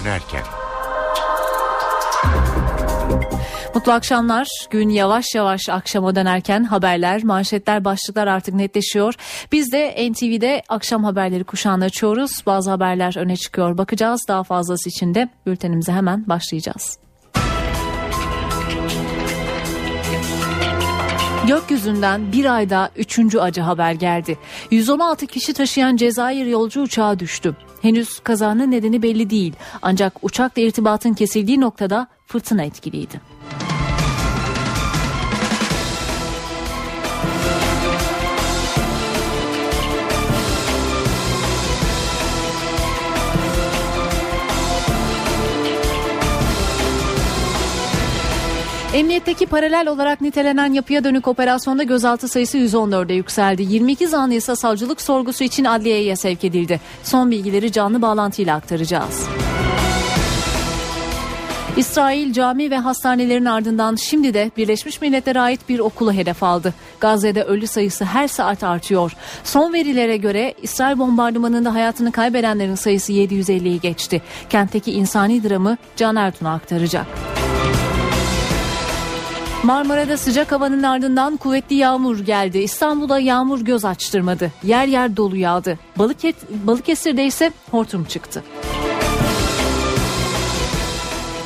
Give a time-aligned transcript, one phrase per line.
[0.00, 0.42] dönerken.
[3.74, 4.48] Mutlu akşamlar.
[4.70, 9.14] Gün yavaş yavaş akşama dönerken haberler, manşetler, başlıklar artık netleşiyor.
[9.52, 12.30] Biz de NTV'de akşam haberleri kuşağını açıyoruz.
[12.46, 13.78] Bazı haberler öne çıkıyor.
[13.78, 14.20] Bakacağız.
[14.28, 17.07] Daha fazlası için de bültenimize hemen başlayacağız.
[21.48, 24.38] Gökyüzünden bir ayda üçüncü acı haber geldi.
[24.70, 27.56] 116 kişi taşıyan Cezayir yolcu uçağı düştü.
[27.82, 29.52] Henüz kazanın nedeni belli değil.
[29.82, 33.20] Ancak uçakla irtibatın kesildiği noktada fırtına etkiliydi.
[48.94, 53.62] Emniyetteki paralel olarak nitelenen yapıya dönük operasyonda gözaltı sayısı 114'e yükseldi.
[53.62, 56.80] 22 zanlı ise savcılık sorgusu için adliyeye sevk edildi.
[57.02, 59.28] Son bilgileri canlı bağlantıyla aktaracağız.
[61.76, 66.74] İsrail cami ve hastanelerin ardından şimdi de Birleşmiş Milletler'e ait bir okulu hedef aldı.
[67.00, 69.12] Gazze'de ölü sayısı her saat artıyor.
[69.44, 74.22] Son verilere göre İsrail bombardımanında hayatını kaybedenlerin sayısı 750'yi geçti.
[74.50, 77.06] Kentteki insani dramı Can Ertun'a aktaracak.
[79.68, 82.58] Marmara'da sıcak havanın ardından kuvvetli yağmur geldi.
[82.58, 84.52] İstanbul'da yağmur göz açtırmadı.
[84.62, 85.78] Yer yer dolu yağdı.
[85.96, 88.44] Balıket, Balıkesir'de ise hortum çıktı.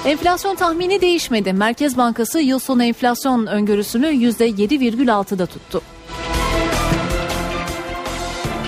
[0.06, 1.52] Enflasyon tahmini değişmedi.
[1.52, 5.82] Merkez Bankası yıl sonu enflasyon öngörüsünü %7,6'da tuttu.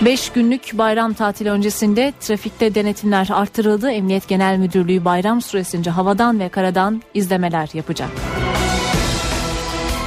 [0.05, 3.91] 5 günlük bayram tatili öncesinde trafikte denetimler artırıldı.
[3.91, 8.11] Emniyet Genel Müdürlüğü bayram süresince havadan ve karadan izlemeler yapacak.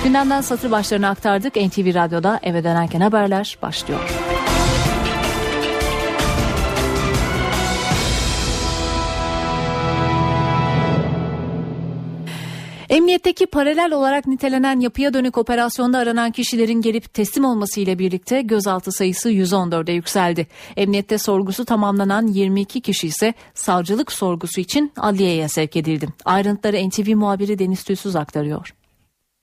[0.07, 1.55] Gündemden satır başlarını aktardık.
[1.55, 3.99] NTV Radyo'da eve dönerken haberler başlıyor.
[12.89, 18.91] Emniyetteki paralel olarak nitelenen yapıya dönük operasyonda aranan kişilerin gelip teslim olması ile birlikte gözaltı
[18.91, 20.47] sayısı 114'e yükseldi.
[20.77, 26.07] Emniyette sorgusu tamamlanan 22 kişi ise savcılık sorgusu için adliyeye sevk edildi.
[26.25, 28.76] Ayrıntıları NTV muhabiri Deniz Tüysüz aktarıyor.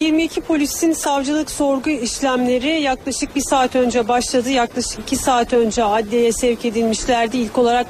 [0.05, 4.51] 22 polisin savcılık sorgu işlemleri yaklaşık bir saat önce başladı.
[4.51, 7.37] Yaklaşık iki saat önce adliyeye sevk edilmişlerdi.
[7.37, 7.87] İlk olarak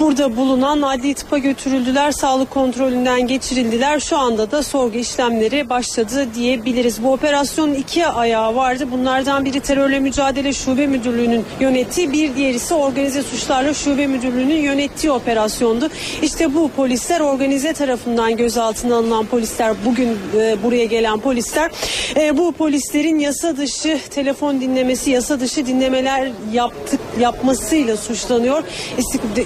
[0.00, 2.12] burada bulunan adli tıpa götürüldüler.
[2.12, 4.00] Sağlık kontrolünden geçirildiler.
[4.00, 7.02] Şu anda da sorgu işlemleri başladı diyebiliriz.
[7.02, 8.88] Bu operasyonun iki ayağı vardı.
[8.92, 15.12] Bunlardan biri terörle mücadele şube müdürlüğünün yönettiği bir diğeri ise organize suçlarla şube müdürlüğünün yönettiği
[15.12, 15.88] operasyondu.
[16.22, 21.70] İşte bu polisler organize tarafından gözaltına alınan polisler bugün e, buraya gelen polis polisler.
[22.16, 28.64] E, bu polislerin yasa dışı telefon dinlemesi, yasa dışı dinlemeler yaptık yapmasıyla suçlanıyor.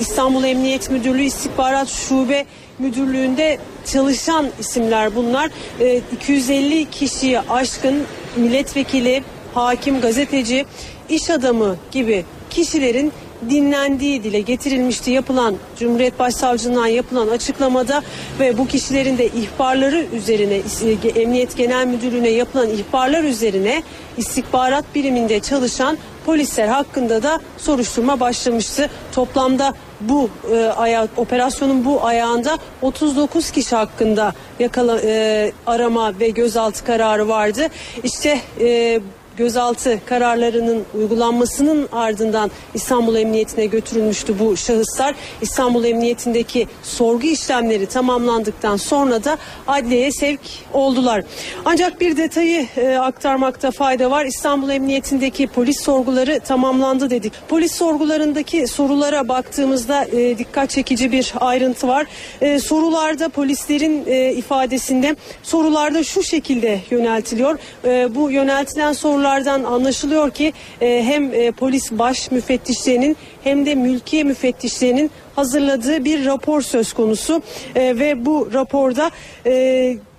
[0.00, 2.46] İstanbul Emniyet Müdürlüğü İstihbarat Şube
[2.78, 5.50] Müdürlüğü'nde çalışan isimler bunlar.
[5.80, 8.02] E, 250 kişiyi aşkın
[8.36, 9.22] milletvekili,
[9.54, 10.66] hakim, gazeteci,
[11.08, 13.12] iş adamı gibi kişilerin
[13.50, 18.02] dinlendiği dile getirilmişti yapılan Cumhuriyet Başsavcılığından yapılan açıklamada
[18.40, 23.82] ve bu kişilerin de ihbarları üzerine e, Emniyet Genel Müdürlüğü'ne yapılan ihbarlar üzerine
[24.16, 28.90] istihbarat biriminde çalışan polisler hakkında da soruşturma başlamıştı.
[29.12, 36.84] Toplamda bu e, aya, operasyonun bu ayağında 39 kişi hakkında yakala, e, arama ve gözaltı
[36.84, 37.66] kararı vardı.
[38.04, 39.00] İşte e,
[39.38, 45.14] gözaltı kararlarının uygulanmasının ardından İstanbul Emniyetine götürülmüştü bu şahıslar.
[45.40, 50.40] İstanbul Emniyetindeki sorgu işlemleri tamamlandıktan sonra da adliyeye sevk
[50.72, 51.24] oldular.
[51.64, 54.24] Ancak bir detayı e, aktarmakta fayda var.
[54.24, 57.32] İstanbul Emniyetindeki polis sorguları tamamlandı dedik.
[57.48, 62.06] Polis sorgularındaki sorulara baktığımızda e, dikkat çekici bir ayrıntı var.
[62.40, 67.58] E, sorularda polislerin e, ifadesinde sorularda şu şekilde yöneltiliyor.
[67.84, 73.74] E, bu yöneltilen sorular sorulardan anlaşılıyor ki e, hem e, polis baş müfettişlerinin hem de
[73.74, 77.42] mülkiye müfettişlerinin hazırladığı bir rapor söz konusu.
[77.74, 79.10] E, ve bu raporda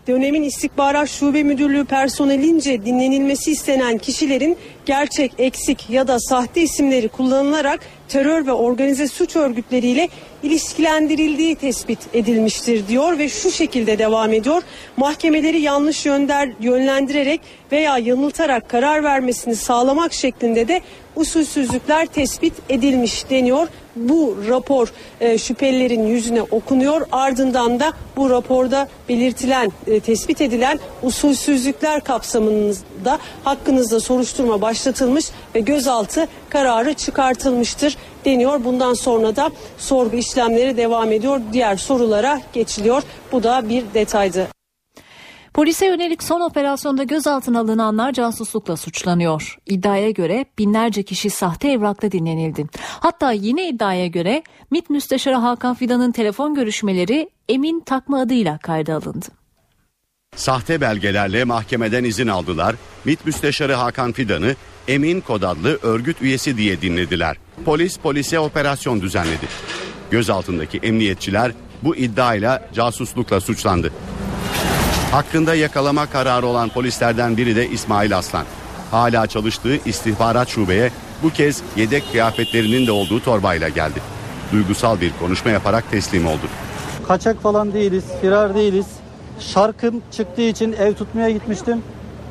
[0.07, 4.57] dönemin istihbarat şube müdürlüğü personelince dinlenilmesi istenen kişilerin
[4.89, 10.09] gerçek, eksik ya da sahte isimleri kullanılarak terör ve organize suç örgütleriyle
[10.43, 14.63] ilişkilendirildiği tespit edilmiştir diyor ve şu şekilde devam ediyor.
[14.97, 17.41] Mahkemeleri yanlış yönder, yönlendirerek
[17.71, 20.81] veya yanıltarak karar vermesini sağlamak şeklinde de
[21.15, 23.67] usulsüzlükler tespit edilmiş deniyor.
[23.95, 24.87] Bu rapor
[25.21, 27.07] e, şüphelilerin yüzüne okunuyor.
[27.11, 36.27] Ardından da bu raporda belirtilen, e, tespit edilen usulsüzlükler kapsamında hakkınızda soruşturma başlatılmış ve gözaltı
[36.49, 37.97] kararı çıkartılmıştır.
[38.25, 38.63] deniyor.
[38.63, 41.41] Bundan sonra da sorgu işlemleri devam ediyor.
[41.53, 43.03] Diğer sorulara geçiliyor.
[43.31, 44.47] Bu da bir detaydı.
[45.53, 49.57] Polise yönelik son operasyonda gözaltına alınanlar casuslukla suçlanıyor.
[49.65, 52.65] İddiaya göre binlerce kişi sahte evrakla dinlenildi.
[52.99, 59.38] Hatta yine iddiaya göre MİT Müsteşarı Hakan Fidan'ın telefon görüşmeleri Emin Takma adıyla kayda alındı.
[60.39, 62.75] Sahte belgelerle mahkemeden izin aldılar.
[63.05, 64.55] MİT Müsteşarı Hakan Fidan'ı
[64.87, 67.37] Emin Kod adlı örgüt üyesi diye dinlediler.
[67.65, 69.47] Polis polise operasyon düzenledi.
[70.11, 71.51] Gözaltındaki emniyetçiler
[71.83, 73.91] bu iddiayla casuslukla suçlandı.
[75.11, 78.45] Hakkında yakalama kararı olan polislerden biri de İsmail Aslan.
[78.91, 80.91] Hala çalıştığı istihbarat şubeye
[81.23, 84.01] bu kez yedek kıyafetlerinin de olduğu torbayla geldi.
[84.51, 86.47] Duygusal bir konuşma yaparak teslim oldu.
[87.07, 88.85] Kaçak falan değiliz, firar değiliz.
[89.39, 91.81] Şarkım çıktığı için ev tutmaya gitmiştim.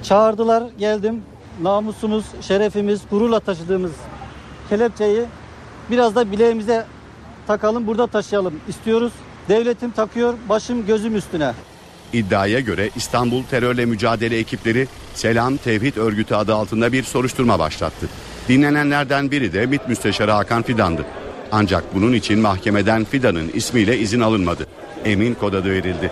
[0.02, 1.22] Çağırdılar, geldim.
[1.62, 3.92] Namusumuz, şerefimiz, gururla taşıdığımız
[4.68, 5.22] kelepçeyi
[5.90, 6.84] biraz da bileğimize
[7.46, 9.12] takalım, burada taşıyalım istiyoruz.
[9.48, 11.52] Devletim takıyor, başım gözüm üstüne.
[12.12, 18.08] İddiaya göre İstanbul Terörle Mücadele ekipleri Selam Tevhid Örgütü adı altında bir soruşturma başlattı.
[18.48, 21.04] Dinlenenlerden biri de MİT Müsteşarı Hakan Fidan'dı.
[21.52, 24.66] Ancak bunun için mahkemeden Fidan'ın ismiyle izin alınmadı.
[25.04, 26.10] Emin kod adı verildi.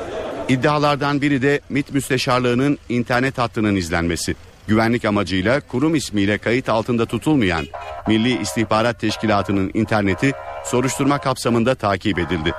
[0.48, 4.34] İddialardan biri de MİT Müsteşarlığı'nın internet hattının izlenmesi.
[4.66, 7.66] Güvenlik amacıyla kurum ismiyle kayıt altında tutulmayan
[8.08, 10.32] Milli İstihbarat Teşkilatı'nın interneti
[10.64, 12.54] soruşturma kapsamında takip edildi.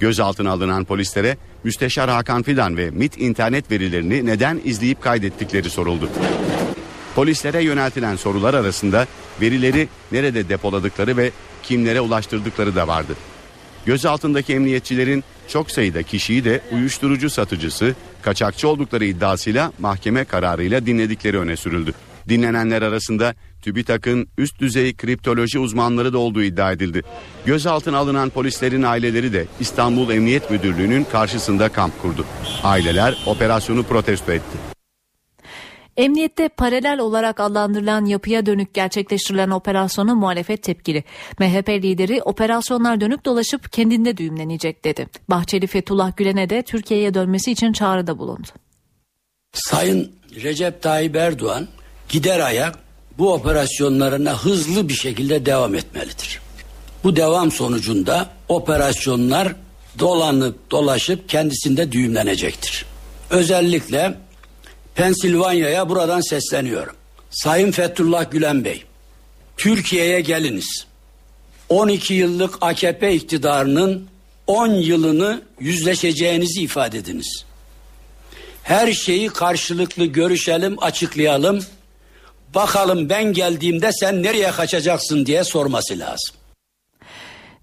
[0.00, 6.08] Gözaltına alınan polislere Müsteşar Hakan Fidan ve MIT internet verilerini neden izleyip kaydettikleri soruldu.
[7.14, 9.06] Polislere yöneltilen sorular arasında
[9.40, 11.30] verileri nerede depoladıkları ve
[11.62, 13.14] kimlere ulaştırdıkları da vardı.
[13.86, 21.56] Gözaltındaki emniyetçilerin çok sayıda kişiyi de uyuşturucu satıcısı, kaçakçı oldukları iddiasıyla mahkeme kararıyla dinledikleri öne
[21.56, 21.94] sürüldü.
[22.28, 27.02] Dinlenenler arasında TÜBİTAK'ın üst düzey kriptoloji uzmanları da olduğu iddia edildi.
[27.46, 32.26] Gözaltına alınan polislerin aileleri de İstanbul Emniyet Müdürlüğü'nün karşısında kamp kurdu.
[32.62, 34.73] Aileler operasyonu protesto etti.
[35.96, 41.04] Emniyette paralel olarak adlandırılan yapıya dönük gerçekleştirilen operasyona muhalefet tepkili.
[41.38, 45.06] MHP lideri operasyonlar dönüp dolaşıp kendinde düğümlenecek dedi.
[45.28, 48.48] Bahçeli Fethullah Gülen'e de Türkiye'ye dönmesi için çağrıda bulundu.
[49.52, 50.12] Sayın
[50.42, 51.68] Recep Tayyip Erdoğan
[52.08, 52.78] gider ayak
[53.18, 56.40] bu operasyonlarına hızlı bir şekilde devam etmelidir.
[57.04, 59.54] Bu devam sonucunda operasyonlar
[59.98, 62.86] dolanıp dolaşıp kendisinde düğümlenecektir.
[63.30, 64.14] Özellikle
[64.94, 66.96] Pensilvanya'ya buradan sesleniyorum.
[67.30, 68.84] Sayın Fethullah Gülen Bey,
[69.56, 70.86] Türkiye'ye geliniz.
[71.68, 74.08] 12 yıllık AKP iktidarının
[74.46, 77.44] 10 yılını yüzleşeceğinizi ifade ediniz.
[78.62, 81.64] Her şeyi karşılıklı görüşelim, açıklayalım.
[82.54, 86.36] Bakalım ben geldiğimde sen nereye kaçacaksın diye sorması lazım.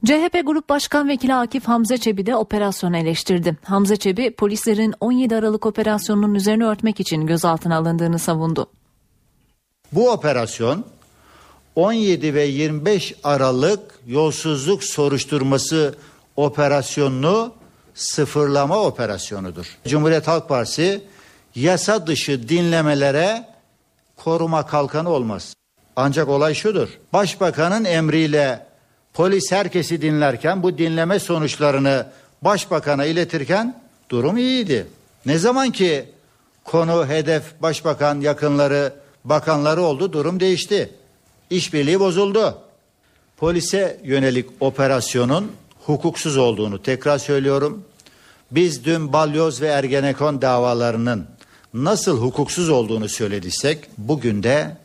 [0.05, 3.57] CHP Grup Başkan Vekili Akif Hamza Çebi de operasyonu eleştirdi.
[3.63, 8.67] Hamza Çebi polislerin 17 Aralık operasyonunun üzerine örtmek için gözaltına alındığını savundu.
[9.91, 10.85] Bu operasyon
[11.75, 15.95] 17 ve 25 Aralık yolsuzluk soruşturması
[16.35, 17.53] operasyonunu
[17.93, 19.77] sıfırlama operasyonudur.
[19.87, 21.03] Cumhuriyet Halk Partisi
[21.55, 23.47] yasa dışı dinlemelere
[24.17, 25.53] koruma kalkanı olmaz.
[25.95, 26.89] Ancak olay şudur.
[27.13, 28.70] Başbakanın emriyle
[29.13, 32.05] polis herkesi dinlerken bu dinleme sonuçlarını
[32.41, 34.87] başbakana iletirken durum iyiydi.
[35.25, 36.05] Ne zaman ki
[36.63, 38.93] konu hedef başbakan yakınları
[39.25, 40.89] bakanları oldu durum değişti.
[41.49, 42.57] İşbirliği bozuldu.
[43.37, 45.51] Polise yönelik operasyonun
[45.85, 47.83] hukuksuz olduğunu tekrar söylüyorum.
[48.51, 51.25] Biz dün Balyoz ve Ergenekon davalarının
[51.73, 54.77] nasıl hukuksuz olduğunu söylediysek bugün de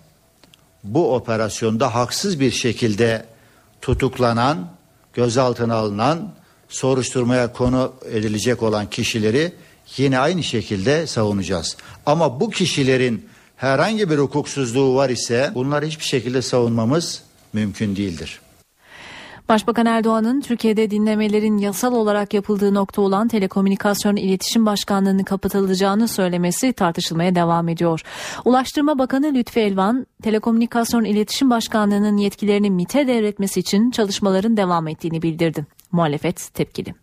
[0.84, 3.24] bu operasyonda haksız bir şekilde
[3.86, 4.68] tutuklanan,
[5.12, 6.32] gözaltına alınan,
[6.68, 9.52] soruşturmaya konu edilecek olan kişileri
[9.96, 11.76] yine aynı şekilde savunacağız.
[12.06, 18.40] Ama bu kişilerin herhangi bir hukuksuzluğu var ise bunları hiçbir şekilde savunmamız mümkün değildir.
[19.48, 27.34] Başbakan Erdoğan'ın Türkiye'de dinlemelerin yasal olarak yapıldığı nokta olan Telekomünikasyon İletişim Başkanlığı'nın kapatılacağını söylemesi tartışılmaya
[27.34, 28.00] devam ediyor.
[28.44, 35.66] Ulaştırma Bakanı Lütfi Elvan, Telekomünikasyon İletişim Başkanlığı'nın yetkilerini MİT'e devretmesi için çalışmaların devam ettiğini bildirdi.
[35.92, 36.94] Muhalefet tepkili.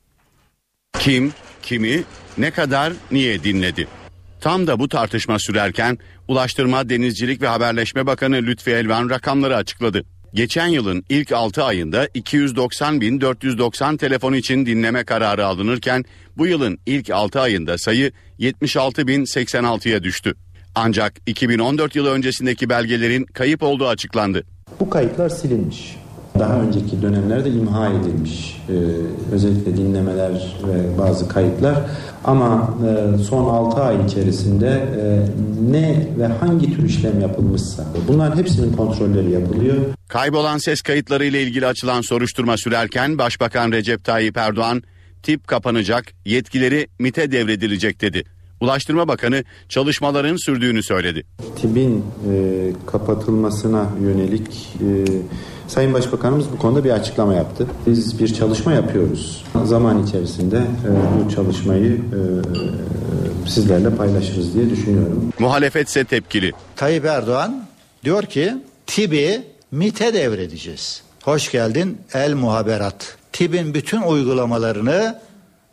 [0.99, 2.03] Kim, kimi,
[2.37, 3.87] ne kadar, niye dinledi?
[4.41, 5.97] Tam da bu tartışma sürerken
[6.27, 10.05] Ulaştırma, Denizcilik ve Haberleşme Bakanı Lütfi Elvan rakamları açıkladı.
[10.33, 16.05] Geçen yılın ilk 6 ayında 290.490 telefon için dinleme kararı alınırken
[16.37, 20.35] bu yılın ilk 6 ayında sayı 76.086'ya düştü.
[20.75, 24.43] Ancak 2014 yılı öncesindeki belgelerin kayıp olduğu açıklandı.
[24.79, 25.95] Bu kayıtlar silinmiş.
[26.39, 28.73] Daha önceki dönemlerde imha edilmiş e,
[29.31, 30.31] özellikle dinlemeler
[30.67, 31.77] ve bazı kayıtlar
[32.23, 35.25] ama e, son 6 ay içerisinde e,
[35.71, 39.75] ne ve hangi tür işlem yapılmışsa bunların hepsinin kontrolleri yapılıyor.
[40.07, 44.83] Kaybolan ses kayıtları ile ilgili açılan soruşturma sürerken Başbakan Recep Tayyip Erdoğan
[45.23, 48.23] tip kapanacak, yetkileri MIT'e devredilecek dedi.
[48.63, 51.23] Ulaştırma Bakanı çalışmaların sürdüğünü söyledi.
[51.61, 54.87] TİB'in e, kapatılmasına yönelik e,
[55.67, 57.67] Sayın Başbakanımız bu konuda bir açıklama yaptı.
[57.87, 59.45] Biz bir çalışma yapıyoruz.
[59.63, 62.19] Zaman içerisinde e, bu çalışmayı e,
[63.49, 65.33] sizlerle paylaşırız diye düşünüyorum.
[65.39, 66.51] Muhalefet ise tepkili.
[66.75, 67.65] Tayyip Erdoğan
[68.03, 68.53] diyor ki
[68.87, 71.03] TİB'i MIT'e devredeceğiz.
[71.23, 73.17] Hoş geldin el muhaberat.
[73.33, 75.19] TİB'in bütün uygulamalarını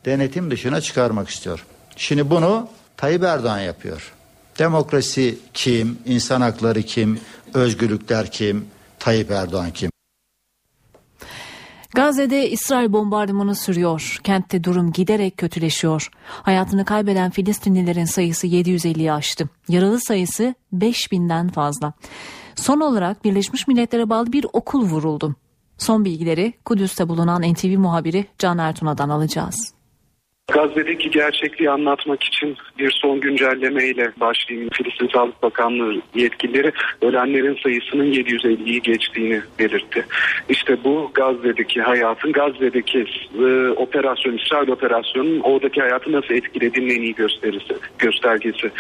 [0.05, 1.65] denetim dışına çıkarmak istiyor.
[1.97, 2.69] Şimdi bunu
[3.01, 4.13] Tayyip Erdoğan yapıyor.
[4.59, 7.21] Demokrasi kim, insan hakları kim,
[7.55, 8.67] özgürlükler kim,
[8.99, 9.91] Tayyip Erdoğan kim?
[11.95, 14.19] Gazze'de İsrail bombardımanı sürüyor.
[14.25, 16.09] Kentte durum giderek kötüleşiyor.
[16.27, 19.49] Hayatını kaybeden Filistinlilerin sayısı 750'yi aştı.
[19.69, 21.93] Yaralı sayısı 5000'den fazla.
[22.55, 25.37] Son olarak Birleşmiş Milletler'e bağlı bir okul vuruldu.
[25.79, 29.80] Son bilgileri Kudüs'te bulunan NTV muhabiri Can Ertuna'dan alacağız.
[30.51, 34.71] Gazze'deki gerçekliği anlatmak için bir son güncellemeyle başlayayım.
[34.73, 40.07] Filistin Sağlık Bakanlığı yetkilileri ölenlerin sayısının 750'yi geçtiğini belirtti.
[40.49, 43.05] İşte bu Gazze'deki hayatın, Gazze'deki
[43.39, 48.71] e, operasyon, İsrail operasyonunun oradaki hayatı nasıl etkilediğinin en iyi gösterisi, göstergesi.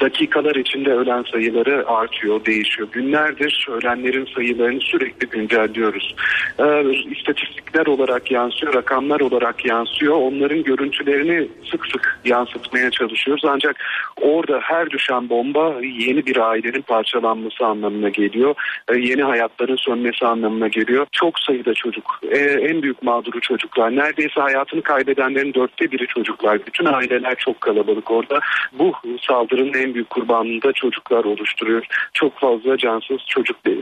[0.00, 2.88] Dakikalar içinde ölen sayıları artıyor, değişiyor.
[2.92, 6.14] Günlerdir ölenlerin sayılarını sürekli güncelliyoruz.
[6.58, 6.64] E,
[7.10, 10.14] istatistikler olarak yansıyor, rakamlar olarak yansıyor.
[10.14, 13.44] Onların görüntüleri görüntülerini sık sık yansıtmaya çalışıyoruz.
[13.44, 13.76] Ancak
[14.20, 18.54] orada her düşen bomba yeni bir ailenin parçalanması anlamına geliyor.
[18.88, 21.06] E, yeni hayatların sönmesi anlamına geliyor.
[21.12, 23.96] Çok sayıda çocuk, e, en büyük mağduru çocuklar.
[23.96, 26.66] Neredeyse hayatını kaybedenlerin dörtte biri çocuklar.
[26.66, 28.40] Bütün aileler çok kalabalık orada.
[28.78, 31.86] Bu saldırının en büyük kurbanını da çocuklar oluşturuyor.
[32.12, 33.72] Çok fazla cansız çocuk e,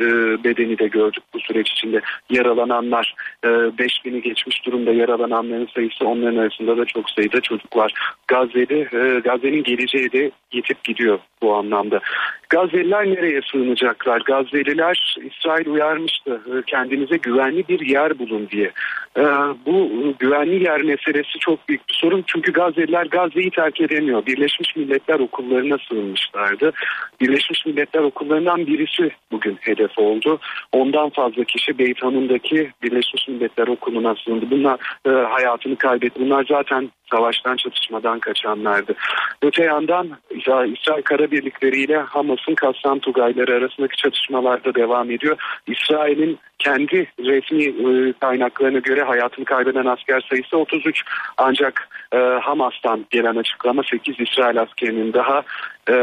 [0.44, 2.00] bedeni de gördük bu süreç içinde.
[2.30, 3.14] Yaralananlar
[3.44, 7.92] 5000'i geçmiş durumda yaralananların sayısı onların arasında da çok sayıda sayıda çocuk var.
[8.28, 12.00] Gazze'de e, Gazze'nin geleceği de yetip gidiyor bu anlamda.
[12.48, 14.20] Gazze'liler nereye sığınacaklar?
[14.20, 18.70] Gazze'liler İsrail uyarmıştı e, kendinize güvenli bir yer bulun diye.
[19.16, 19.22] E,
[19.66, 24.26] bu güvenli yer meselesi çok büyük bir sorun çünkü Gazze'liler Gazze'yi terk edemiyor.
[24.26, 26.72] Birleşmiş Milletler okullarına sığınmışlardı.
[27.20, 30.38] Birleşmiş Milletler okullarından birisi bugün hedef oldu.
[30.72, 34.50] Ondan fazla kişi Beytan'ındaki Birleşmiş Milletler okuluna sığındı.
[34.50, 36.20] Bunlar hayatını kaybetti.
[36.20, 38.94] Bunlar zaten savaştan çatışmadan kaçanlardı.
[39.42, 45.36] Öte yandan İsrail Kara Birlikleri ile Hamas'ın Kassam Tugayları arasındaki çatışmalar da devam ediyor.
[45.66, 51.02] İsrail'in kendi resmi e, kaynaklarına göre hayatını kaybeden asker sayısı 33
[51.36, 55.42] ancak e, Hamas'tan gelen açıklama 8 İsrail askerinin daha
[55.90, 55.94] e,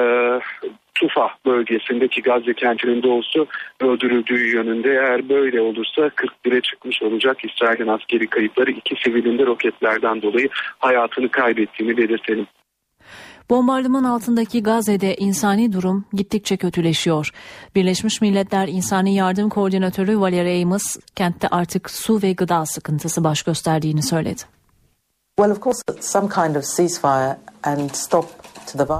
[0.95, 3.47] Tufa bölgesindeki Gazze kentinin doğusu
[3.79, 4.89] öldürüldüğü yönünde.
[4.89, 11.97] Eğer böyle olursa 41'e çıkmış olacak İsrail'in askeri kayıpları iki sivilinde roketlerden dolayı hayatını kaybettiğini
[11.97, 12.47] belirtelim.
[13.49, 17.31] Bombardıman altındaki Gazze'de insani durum gittikçe kötüleşiyor.
[17.75, 24.03] Birleşmiş Milletler İnsani Yardım Koordinatörü Valerie Amos kentte artık su ve gıda sıkıntısı baş gösterdiğini
[24.03, 24.41] söyledi.
[25.37, 28.25] Well, of course, some kind of ceasefire and stop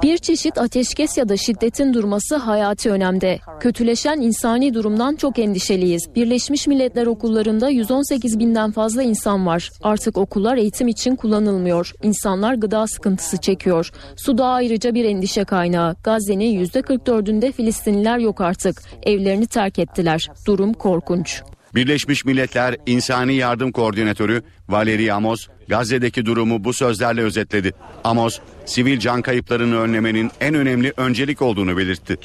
[0.02, 3.38] bir çeşit ateşkes ya da şiddetin durması hayati önemde.
[3.60, 6.14] Kötüleşen insani durumdan çok endişeliyiz.
[6.14, 9.70] Birleşmiş Milletler okullarında 118 binden fazla insan var.
[9.82, 11.92] Artık okullar eğitim için kullanılmıyor.
[12.02, 13.90] İnsanlar gıda sıkıntısı çekiyor.
[14.16, 15.96] Su da ayrıca bir endişe kaynağı.
[16.04, 18.82] Gazze'nin %44'ünde Filistinliler yok artık.
[19.02, 20.28] Evlerini terk ettiler.
[20.46, 21.42] Durum korkunç.
[21.74, 27.72] Birleşmiş Milletler İnsani Yardım Koordinatörü Valeri Amos, Gazze'deki durumu bu sözlerle özetledi.
[28.04, 32.16] Amos, sivil can kayıplarını önlemenin en önemli öncelik olduğunu belirtti.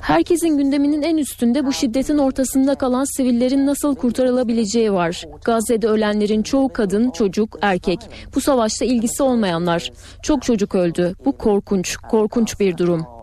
[0.00, 5.24] Herkesin gündeminin en üstünde bu şiddetin ortasında kalan sivillerin nasıl kurtarılabileceği var.
[5.44, 7.98] Gazze'de ölenlerin çoğu kadın, çocuk, erkek.
[8.34, 9.90] Bu savaşta ilgisi olmayanlar.
[10.22, 11.14] Çok çocuk öldü.
[11.24, 13.17] Bu korkunç, korkunç bir durum.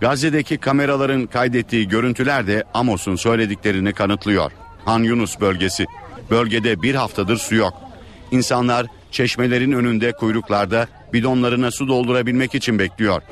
[0.00, 4.52] Gazze'deki kameraların kaydettiği görüntüler de Amos'un söylediklerini kanıtlıyor.
[4.84, 5.86] Han Yunus bölgesi.
[6.30, 7.74] Bölgede bir haftadır su yok.
[8.30, 13.22] İnsanlar çeşmelerin önünde kuyruklarda bidonlarına su doldurabilmek için bekliyor.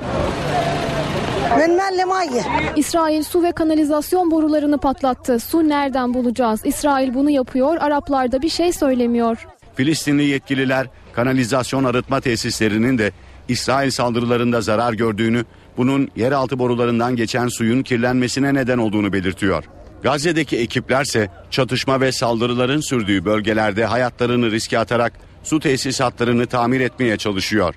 [2.75, 5.39] İsrail su ve kanalizasyon borularını patlattı.
[5.39, 6.61] Su nereden bulacağız?
[6.65, 7.77] İsrail bunu yapıyor.
[7.77, 9.47] Araplar da bir şey söylemiyor.
[9.75, 13.11] Filistinli yetkililer kanalizasyon arıtma tesislerinin de
[13.47, 15.45] İsrail saldırılarında zarar gördüğünü,
[15.77, 19.63] bunun yeraltı borularından geçen suyun kirlenmesine neden olduğunu belirtiyor.
[20.03, 25.13] Gazze'deki ekiplerse çatışma ve saldırıların sürdüğü bölgelerde hayatlarını riske atarak
[25.43, 27.75] su tesisatlarını tamir etmeye çalışıyor.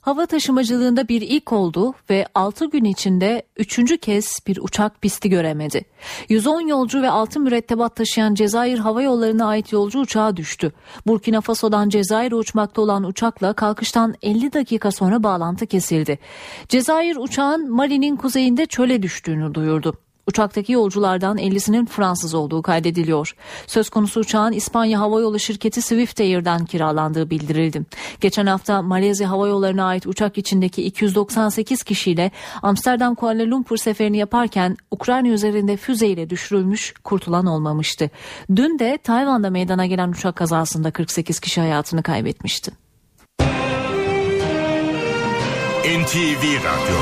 [0.00, 4.00] Hava taşımacılığında bir ilk oldu ve 6 gün içinde 3.
[4.00, 5.84] kez bir uçak pisti göremedi.
[6.28, 10.72] 110 yolcu ve 6 mürettebat taşıyan Cezayir Hava Yolları'na ait yolcu uçağı düştü.
[11.06, 16.18] Burkina Faso'dan Cezayir'e uçmakta olan uçakla kalkıştan 50 dakika sonra bağlantı kesildi.
[16.68, 20.07] Cezayir uçağın Mali'nin kuzeyinde çöle düştüğünü duyurdu.
[20.28, 23.34] Uçaktaki yolculardan 50'sinin Fransız olduğu kaydediliyor.
[23.66, 27.82] Söz konusu uçağın İspanya Havayolu şirketi Swift Air'den kiralandığı bildirildi.
[28.20, 32.30] Geçen hafta Malezya Hava Yolları'na ait uçak içindeki 298 kişiyle
[32.62, 38.10] Amsterdam Kuala Lumpur seferini yaparken Ukrayna üzerinde füzeyle düşürülmüş kurtulan olmamıştı.
[38.56, 42.70] Dün de Tayvan'da meydana gelen uçak kazasında 48 kişi hayatını kaybetmişti.
[45.84, 46.98] NTV Radyo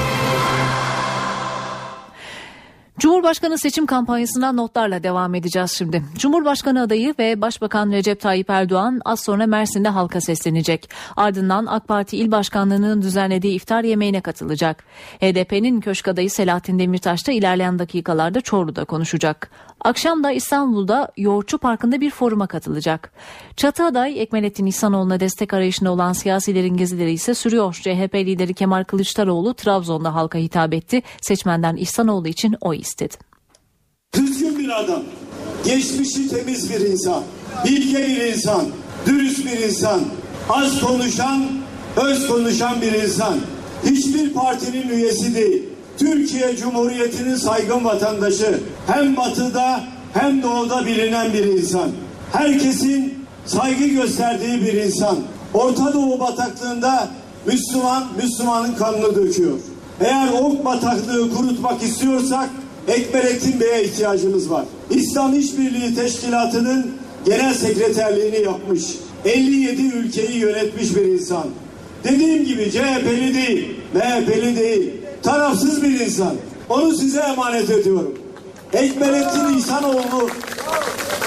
[2.98, 6.02] Cumhurbaşkanı seçim kampanyasına notlarla devam edeceğiz şimdi.
[6.18, 10.90] Cumhurbaşkanı adayı ve Başbakan Recep Tayyip Erdoğan az sonra Mersin'de halka seslenecek.
[11.16, 14.84] Ardından AK Parti İl Başkanlığı'nın düzenlediği iftar yemeğine katılacak.
[15.20, 19.50] HDP'nin köşk adayı Selahattin Demirtaş da ilerleyen dakikalarda Çorlu'da konuşacak.
[19.87, 23.12] Akşam da İstanbul'da Yoğurtçu Parkı'nda bir foruma katılacak.
[23.57, 27.75] Çatı aday Ekmelettin İhsanoğlu'na destek arayışında olan siyasilerin gezileri ise sürüyor.
[27.75, 31.02] CHP lideri Kemal Kılıçdaroğlu Trabzon'da halka hitap etti.
[31.21, 33.14] Seçmenden İhsanoğlu için oy istedi.
[34.14, 35.02] Düzgün bir adam,
[35.64, 37.23] geçmişi temiz bir insan,
[37.64, 38.66] bilge bir insan,
[39.07, 40.00] dürüst bir insan,
[40.49, 41.47] az konuşan,
[41.97, 43.38] öz konuşan bir insan.
[43.85, 45.75] Hiçbir partinin üyesi değil.
[45.98, 48.60] Türkiye Cumhuriyeti'nin saygın vatandaşı.
[48.86, 49.80] Hem batıda
[50.14, 51.90] hem doğuda bilinen bir insan.
[52.32, 53.14] Herkesin
[53.46, 55.16] saygı gösterdiği bir insan.
[55.54, 57.08] Orta Doğu bataklığında
[57.46, 59.58] Müslüman, Müslümanın kanını döküyor.
[60.00, 62.50] Eğer o bataklığı kurutmak istiyorsak
[62.88, 64.64] Ekmelettin Bey'e ihtiyacımız var.
[64.90, 66.90] İslam İşbirliği Teşkilatı'nın
[67.24, 68.82] genel sekreterliğini yapmış.
[69.24, 71.44] 57 ülkeyi yönetmiş bir insan.
[72.04, 74.92] Dediğim gibi CHP'li değil, MHP'li değil,
[75.26, 76.36] tarafsız bir insan.
[76.68, 78.18] Onu size emanet ediyorum.
[78.72, 80.30] Ekmelettin İhsanoğlu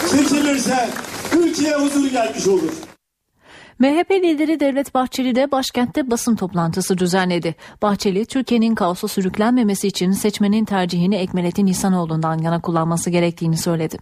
[0.07, 0.89] seçilirse
[1.37, 2.71] ülkeye huzur gelmiş olur.
[3.79, 7.55] MHP lideri Devlet Bahçeli de başkentte basın toplantısı düzenledi.
[7.81, 13.99] Bahçeli, Türkiye'nin kaosa sürüklenmemesi için seçmenin tercihini Ekmelettin İhsanoğlu'ndan yana kullanması gerektiğini söyledi.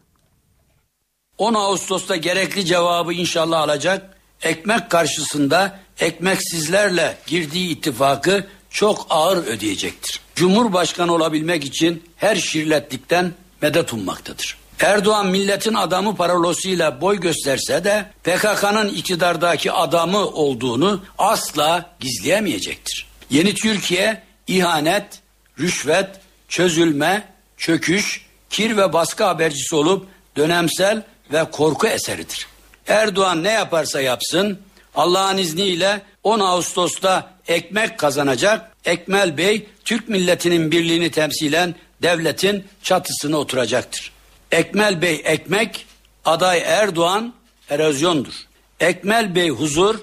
[1.38, 4.18] 10 Ağustos'ta gerekli cevabı inşallah alacak.
[4.42, 8.46] Ekmek karşısında ekmeksizlerle girdiği ittifakı
[8.78, 10.20] çok ağır ödeyecektir.
[10.36, 14.58] Cumhurbaşkanı olabilmek için her şirletlikten medet ummaktadır.
[14.80, 23.08] Erdoğan milletin adamı parolosuyla boy gösterse de PKK'nın iktidardaki adamı olduğunu asla gizleyemeyecektir.
[23.30, 25.20] Yeni Türkiye ihanet,
[25.60, 26.10] rüşvet,
[26.48, 32.48] çözülme, çöküş, kir ve baskı habercisi olup dönemsel ve korku eseridir.
[32.88, 34.60] Erdoğan ne yaparsa yapsın
[34.96, 38.72] Allah'ın izniyle 10 Ağustos'ta ekmek kazanacak.
[38.86, 44.12] Ekmel Bey Türk milletinin birliğini temsilen devletin çatısına oturacaktır.
[44.52, 45.86] Ekmel Bey ekmek,
[46.26, 47.34] aday Erdoğan
[47.70, 48.34] erozyondur.
[48.80, 50.00] Ekmel Bey huzur,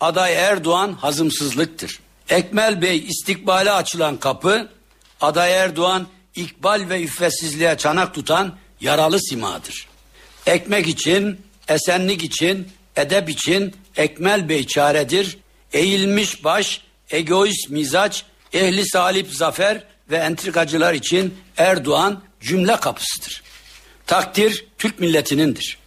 [0.00, 2.00] aday Erdoğan hazımsızlıktır.
[2.30, 4.68] Ekmel Bey istikbale açılan kapı,
[5.20, 9.88] aday Erdoğan ikbal ve iffetsizliğe çanak tutan yaralı simadır.
[10.46, 15.38] Ekmek için, esenlik için, edep için Ekmel Bey çaredir.
[15.76, 23.42] Eğilmiş baş, egoist mizaç, ehli salip zafer ve entrikacılar için Erdoğan cümle kapısıdır.
[24.06, 25.78] Takdir Türk milletinindir.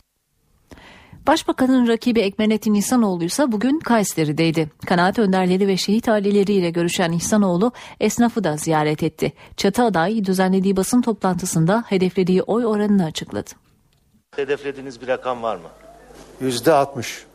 [1.28, 4.70] Başbakanın rakibi Ekmenettin İhsanoğlu ise bugün Kayseri'deydi.
[4.86, 9.34] Kanaat önderleri ve şehit aileleriyle görüşen İhsanoğlu esnafı da ziyaret etti.
[9.58, 13.50] Çatı aday düzenlediği basın toplantısında hedeflediği oy oranını açıkladı.
[14.36, 15.70] Hedeflediğiniz bir rakam var mı?
[16.42, 17.29] Yüzde altmış.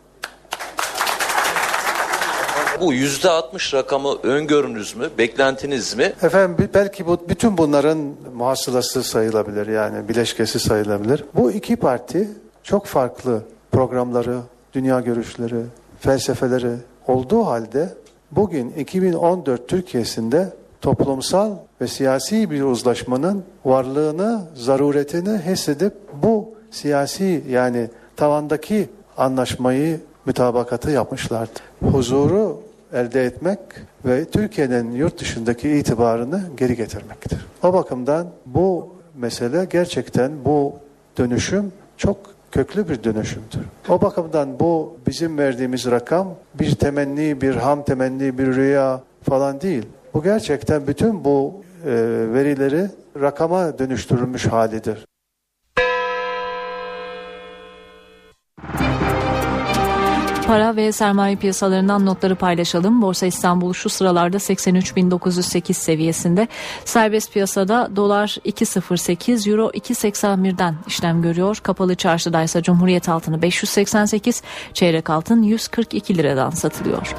[2.81, 6.13] Bu yüzde altmış rakamı öngörünüz mü, beklentiniz mi?
[6.23, 7.99] Efendim belki bu bütün bunların
[8.35, 11.25] muhasılası sayılabilir yani bileşkesi sayılabilir.
[11.35, 12.29] Bu iki parti
[12.63, 14.39] çok farklı programları,
[14.73, 15.63] dünya görüşleri,
[16.01, 16.73] felsefeleri
[17.07, 17.89] olduğu halde
[18.31, 28.89] bugün 2014 Türkiye'sinde toplumsal ve siyasi bir uzlaşmanın varlığını, zaruretini hissedip bu siyasi yani tavandaki
[29.17, 31.61] anlaşmayı mütabakatı yapmışlardı.
[31.93, 32.61] Huzuru
[32.95, 33.59] elde etmek
[34.05, 37.47] ve Türkiye'nin yurt dışındaki itibarını geri getirmektir.
[37.63, 40.75] O bakımdan bu mesele gerçekten bu
[41.19, 42.17] dönüşüm çok
[42.53, 43.61] köklü bir dönüşümdür.
[43.89, 49.87] O bakımdan bu bizim verdiğimiz rakam bir temenni, bir ham temenni, bir rüya falan değil.
[50.15, 51.91] Bu gerçekten bütün bu e,
[52.33, 52.89] verileri
[53.21, 55.07] rakama dönüştürülmüş halidir.
[60.47, 63.03] Para ve sermaye piyasalarından notları paylaşalım.
[63.03, 66.49] Borsa İstanbul şu sıralarda 83.908 seviyesinde.
[66.85, 71.59] Serbest piyasada dolar 2.08, euro 2.81'den işlem görüyor.
[71.63, 74.43] Kapalı çarşıda ise Cumhuriyet altını 588,
[74.75, 77.15] çeyrek altın 142 liradan satılıyor.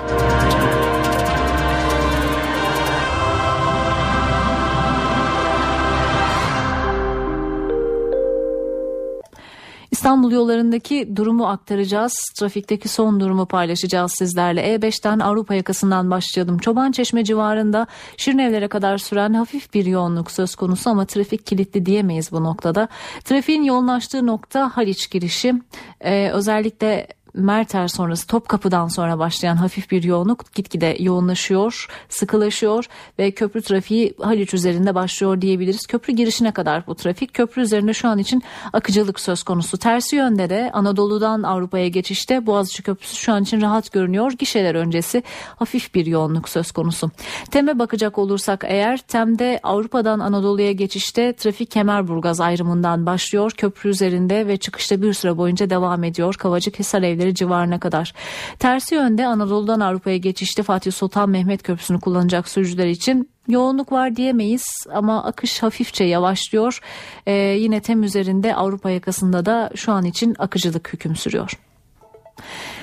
[10.06, 12.14] İstanbul yollarındaki durumu aktaracağız.
[12.40, 14.76] Trafikteki son durumu paylaşacağız sizlerle.
[14.76, 16.58] E5'ten Avrupa yakasından başlayalım.
[16.58, 17.88] Çoban Çeşme civarında
[18.18, 22.88] Şirinevlere kadar süren hafif bir yoğunluk söz konusu ama trafik kilitli diyemeyiz bu noktada.
[23.24, 25.54] Trafiğin yoğunlaştığı nokta Haliç girişi.
[26.02, 32.86] Ee, özellikle Merter sonrası Topkapı'dan sonra başlayan hafif bir yoğunluk gitgide yoğunlaşıyor, sıkılaşıyor
[33.20, 35.88] ve köprü trafiği Haliç üzerinde başlıyor diyebiliriz.
[35.88, 38.44] Köprü girişine kadar bu trafik köprü üzerinde şu an için
[38.74, 39.78] akıcılık söz konusu.
[39.78, 44.32] Tersi yönde de Anadolu'dan Avrupa'ya geçişte Boğaziçi Köprüsü şu an için rahat görünüyor.
[44.32, 45.24] Gişeler öncesi
[45.56, 47.12] hafif bir yoğunluk söz konusu.
[47.52, 53.52] Tem'e bakacak olursak eğer Tem'de Avrupa'dan Anadolu'ya geçişte trafik Kemerburgaz ayrımından başlıyor.
[53.52, 56.34] Köprü üzerinde ve çıkışta bir süre boyunca devam ediyor.
[56.34, 58.14] Kavacık Hisar bölgeleri civarına kadar.
[58.60, 64.64] Tersi yönde Anadolu'dan Avrupa'ya geçişte Fatih Sultan Mehmet Köprüsü'nü kullanacak sürücüler için yoğunluk var diyemeyiz
[64.94, 66.80] ama akış hafifçe yavaşlıyor.
[67.26, 71.60] Ee, yine tem üzerinde Avrupa yakasında da şu an için akıcılık hüküm sürüyor.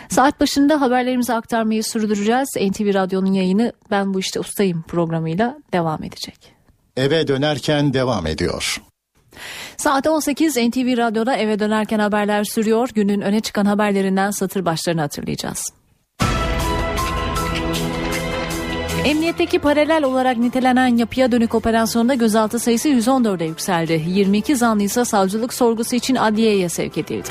[0.08, 2.48] Saat başında haberlerimizi aktarmayı sürdüreceğiz.
[2.56, 6.54] NTV Radyo'nun yayını Ben Bu İşte Ustayım programıyla devam edecek.
[6.96, 8.82] Eve dönerken devam ediyor.
[9.76, 12.88] Saat 18 NTV Radyo'da eve dönerken haberler sürüyor.
[12.94, 15.72] Günün öne çıkan haberlerinden satır başlarını hatırlayacağız.
[19.04, 24.04] Emniyetteki paralel olarak nitelenen yapıya dönük operasyonda gözaltı sayısı 114'e yükseldi.
[24.06, 27.28] 22 zanlı ise savcılık sorgusu için adliyeye sevk edildi.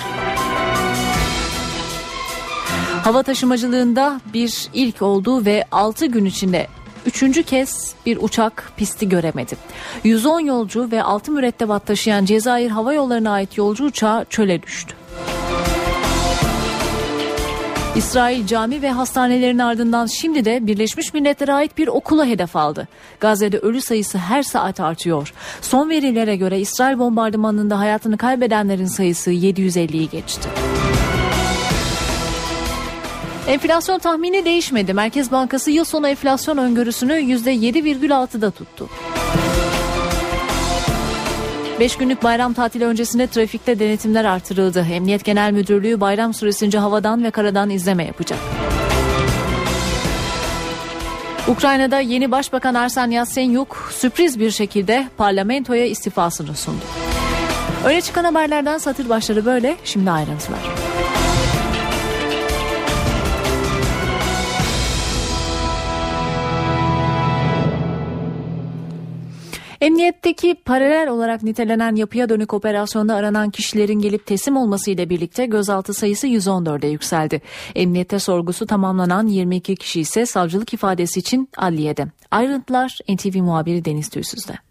[3.04, 6.68] Hava taşımacılığında bir ilk oldu ve 6 gün içinde
[7.06, 9.56] Üçüncü kez bir uçak pisti göremedi.
[10.04, 14.96] 110 yolcu ve 6 mürettebat taşıyan Cezayir Hava Yolları'na ait yolcu uçağı çöle düştü.
[17.96, 22.88] İsrail cami ve hastanelerin ardından şimdi de Birleşmiş Milletler'e ait bir okula hedef aldı.
[23.20, 25.34] Gazze'de ölü sayısı her saat artıyor.
[25.62, 30.50] Son verilere göre İsrail bombardımanında hayatını kaybedenlerin sayısı 750'yi geçti.
[33.52, 34.94] Enflasyon tahmini değişmedi.
[34.94, 38.90] Merkez Bankası yıl sonu enflasyon öngörüsünü %7,6'da tuttu.
[41.80, 44.88] 5 günlük bayram tatili öncesinde trafikte denetimler artırıldı.
[44.92, 48.40] Emniyet Genel Müdürlüğü bayram süresince havadan ve karadan izleme yapacak.
[51.48, 56.84] Ukrayna'da yeni Başbakan Arsen Yatsenyuk sürpriz bir şekilde parlamentoya istifasını sundu.
[57.86, 60.91] Öne çıkan haberlerden satır başları böyle, şimdi ayrıntılar.
[69.82, 76.28] Emniyetteki paralel olarak nitelenen yapıya dönük operasyonda aranan kişilerin gelip teslim olmasıyla birlikte gözaltı sayısı
[76.28, 77.42] 114'e yükseldi.
[77.76, 82.06] Emniyette sorgusu tamamlanan 22 kişi ise savcılık ifadesi için adliyede.
[82.32, 84.71] Ayrıntılar NTV muhabiri Deniz Tüysüz'de.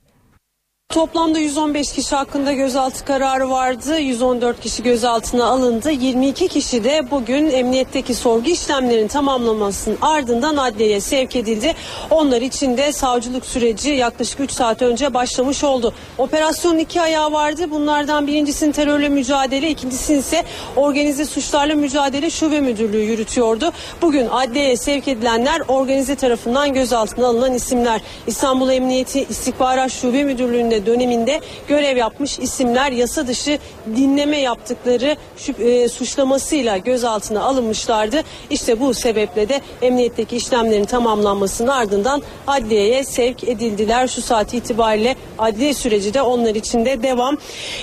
[0.91, 3.99] Toplamda 115 kişi hakkında gözaltı kararı vardı.
[3.99, 5.91] 114 kişi gözaltına alındı.
[5.91, 11.75] 22 kişi de bugün emniyetteki sorgu işlemlerinin tamamlamasının ardından adliyeye sevk edildi.
[12.11, 15.95] Onlar için de savcılık süreci yaklaşık 3 saat önce başlamış oldu.
[16.19, 17.71] Operasyonun iki ayağı vardı.
[17.71, 20.45] Bunlardan birincisinin terörle mücadele, ikincisini ise
[20.77, 23.73] organize suçlarla mücadele şube müdürlüğü yürütüyordu.
[24.03, 28.01] Bugün adliyeye sevk edilenler organize tarafından gözaltına alınan isimler.
[28.27, 33.59] İstanbul Emniyeti İstihbarat Şube Müdürlüğü'nde döneminde görev yapmış isimler yasa dışı
[33.97, 35.17] dinleme yaptıkları
[35.59, 38.23] e, suçlamasıyla gözaltına alınmışlardı.
[38.51, 44.09] İşte bu sebeple de emniyetteki işlemlerin tamamlanmasının ardından adliyeye sevk edildiler.
[44.09, 47.37] Şu saat itibariyle adliye süreci de onlar için de devam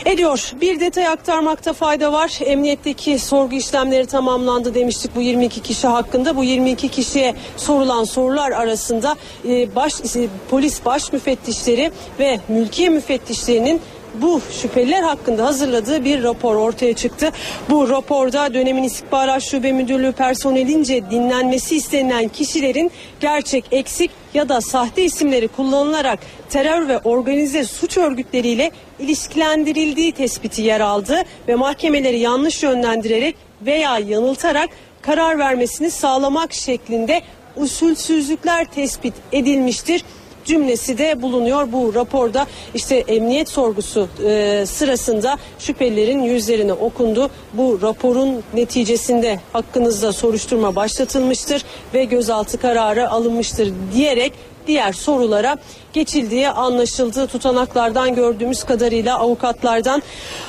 [0.05, 0.51] ediyor.
[0.61, 2.39] Bir detay aktarmakta fayda var.
[2.45, 6.35] Emniyetteki sorgu işlemleri tamamlandı demiştik bu 22 kişi hakkında.
[6.35, 9.15] Bu 22 kişiye sorulan sorular arasında
[9.49, 13.81] e, baş e, polis baş müfettişleri ve mülki Adliye müfettişlerinin
[14.13, 17.31] bu şüpheliler hakkında hazırladığı bir rapor ortaya çıktı.
[17.69, 25.03] Bu raporda dönemin istihbarat şube müdürlüğü personelince dinlenmesi istenilen kişilerin gerçek eksik ya da sahte
[25.03, 26.19] isimleri kullanılarak
[26.49, 34.69] terör ve organize suç örgütleriyle ilişkilendirildiği tespiti yer aldı ve mahkemeleri yanlış yönlendirerek veya yanıltarak
[35.01, 37.21] karar vermesini sağlamak şeklinde
[37.57, 40.03] usulsüzlükler tespit edilmiştir.
[40.47, 42.47] Cümlesi de bulunuyor bu raporda.
[42.73, 47.29] İşte emniyet sorgusu e, sırasında şüphelilerin yüzlerine okundu.
[47.53, 54.33] Bu raporun neticesinde hakkınızda soruşturma başlatılmıştır ve gözaltı kararı alınmıştır diyerek
[54.67, 55.57] diğer sorulara
[55.93, 57.27] geçildiği anlaşıldı.
[57.27, 60.01] Tutanaklardan gördüğümüz kadarıyla avukatlardan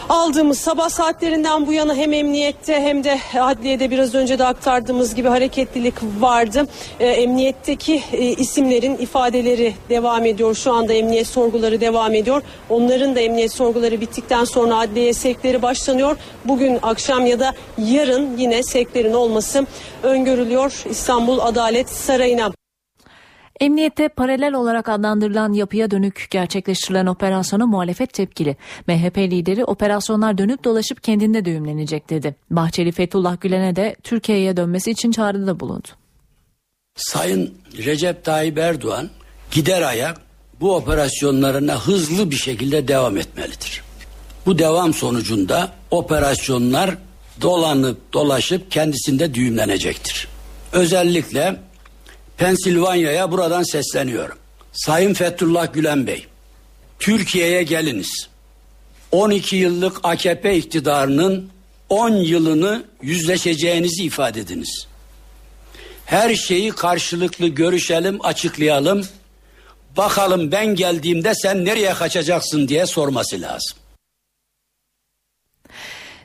[0.08, 5.28] aldığımız sabah saatlerinden bu yana hem emniyette hem de adliyede biraz önce de aktardığımız gibi
[5.28, 6.66] hareketlilik vardı.
[7.00, 10.54] E, emniyetteki e, isimlerin ifadeleri devam ediyor.
[10.54, 12.42] Şu anda emniyet sorguları devam ediyor.
[12.70, 16.16] Onların da emniyet sorguları bittikten sonra adliye sevkleri başlanıyor.
[16.44, 19.66] Bugün akşam ya da yarın yine sevklerin olması
[20.02, 22.52] öngörülüyor İstanbul Adalet Sarayı'na.
[23.60, 28.56] Emniyette paralel olarak adlandırılan yapıya dönük gerçekleştirilen operasyona muhalefet tepkili.
[28.86, 32.36] MHP lideri operasyonlar dönüp dolaşıp kendinde düğümlenecek dedi.
[32.50, 35.88] Bahçeli Fethullah Gülen'e de Türkiye'ye dönmesi için çağrıda bulundu.
[36.96, 39.10] Sayın Recep Tayyip Erdoğan
[39.50, 40.20] gider ayak
[40.60, 43.82] bu operasyonlarına hızlı bir şekilde devam etmelidir.
[44.46, 46.98] Bu devam sonucunda operasyonlar
[47.40, 50.28] dolanıp dolaşıp kendisinde düğümlenecektir.
[50.72, 51.56] Özellikle
[52.38, 54.38] Pensilvanya'ya buradan sesleniyorum.
[54.72, 56.26] Sayın Fethullah Gülen Bey,
[56.98, 58.28] Türkiye'ye geliniz.
[59.12, 61.50] 12 yıllık AKP iktidarının
[61.88, 64.86] 10 yılını yüzleşeceğinizi ifade ediniz.
[66.06, 69.06] Her şeyi karşılıklı görüşelim, açıklayalım.
[69.96, 73.78] Bakalım ben geldiğimde sen nereye kaçacaksın diye sorması lazım.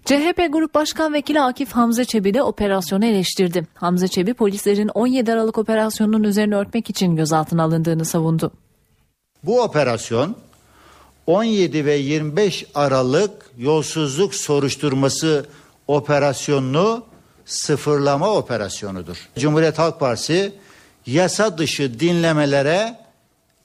[0.05, 3.67] CHP Grup Başkan Vekili Akif Hamza Çebi de operasyonu eleştirdi.
[3.73, 8.51] Hamza Çebi polislerin 17 Aralık operasyonunun üzerine örtmek için gözaltına alındığını savundu.
[9.43, 10.35] Bu operasyon
[11.27, 15.45] 17 ve 25 Aralık yolsuzluk soruşturması
[15.87, 17.03] operasyonunu
[17.45, 19.17] sıfırlama operasyonudur.
[19.39, 20.53] Cumhuriyet Halk Partisi
[21.05, 22.99] yasa dışı dinlemelere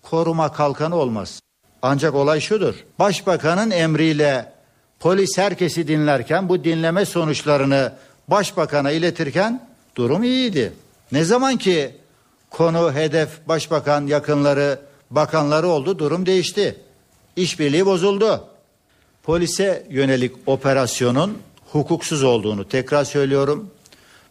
[0.02, 1.40] koruma kalkanı olmaz.
[1.82, 2.74] Ancak olay şudur.
[2.98, 4.57] Başbakanın emriyle
[5.00, 7.92] Polis herkesi dinlerken bu dinleme sonuçlarını
[8.28, 10.72] başbakana iletirken durum iyiydi.
[11.12, 11.94] Ne zaman ki
[12.50, 14.80] konu, hedef, başbakan, yakınları,
[15.10, 16.76] bakanları oldu durum değişti.
[17.36, 18.44] İşbirliği bozuldu.
[19.22, 21.38] Polise yönelik operasyonun
[21.72, 23.70] hukuksuz olduğunu tekrar söylüyorum.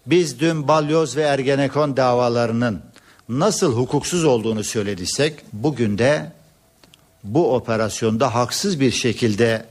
[0.05, 2.81] Biz dün Balyoz ve Ergenekon davalarının
[3.29, 6.31] nasıl hukuksuz olduğunu söylediysek bugün de
[7.23, 9.65] bu operasyonda haksız bir şekilde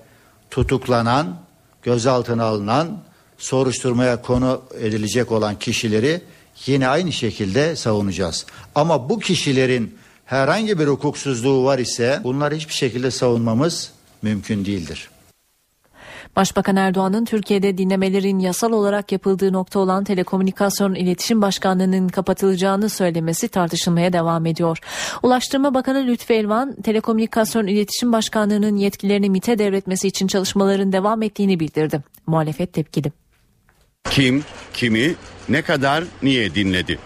[0.57, 1.37] tutuklanan,
[1.83, 2.99] gözaltına alınan,
[3.39, 6.21] soruşturmaya konu edilecek olan kişileri
[6.67, 8.47] yine aynı şekilde savunacağız.
[8.75, 13.91] Ama bu kişilerin herhangi bir hukuksuzluğu var ise bunları hiçbir şekilde savunmamız
[14.23, 15.11] mümkün değildir.
[16.37, 24.13] Başbakan Erdoğan'ın Türkiye'de dinlemelerin yasal olarak yapıldığı nokta olan Telekomünikasyon İletişim Başkanlığı'nın kapatılacağını söylemesi tartışılmaya
[24.13, 24.79] devam ediyor.
[25.23, 32.03] Ulaştırma Bakanı Lütfü Elvan, Telekomünikasyon İletişim Başkanlığı'nın yetkilerini MİT'e devretmesi için çalışmaların devam ettiğini bildirdi.
[32.27, 33.13] Muhalefet tepkili.
[34.11, 34.45] Kim,
[34.75, 35.15] kimi,
[35.49, 36.99] ne kadar, niye dinledi?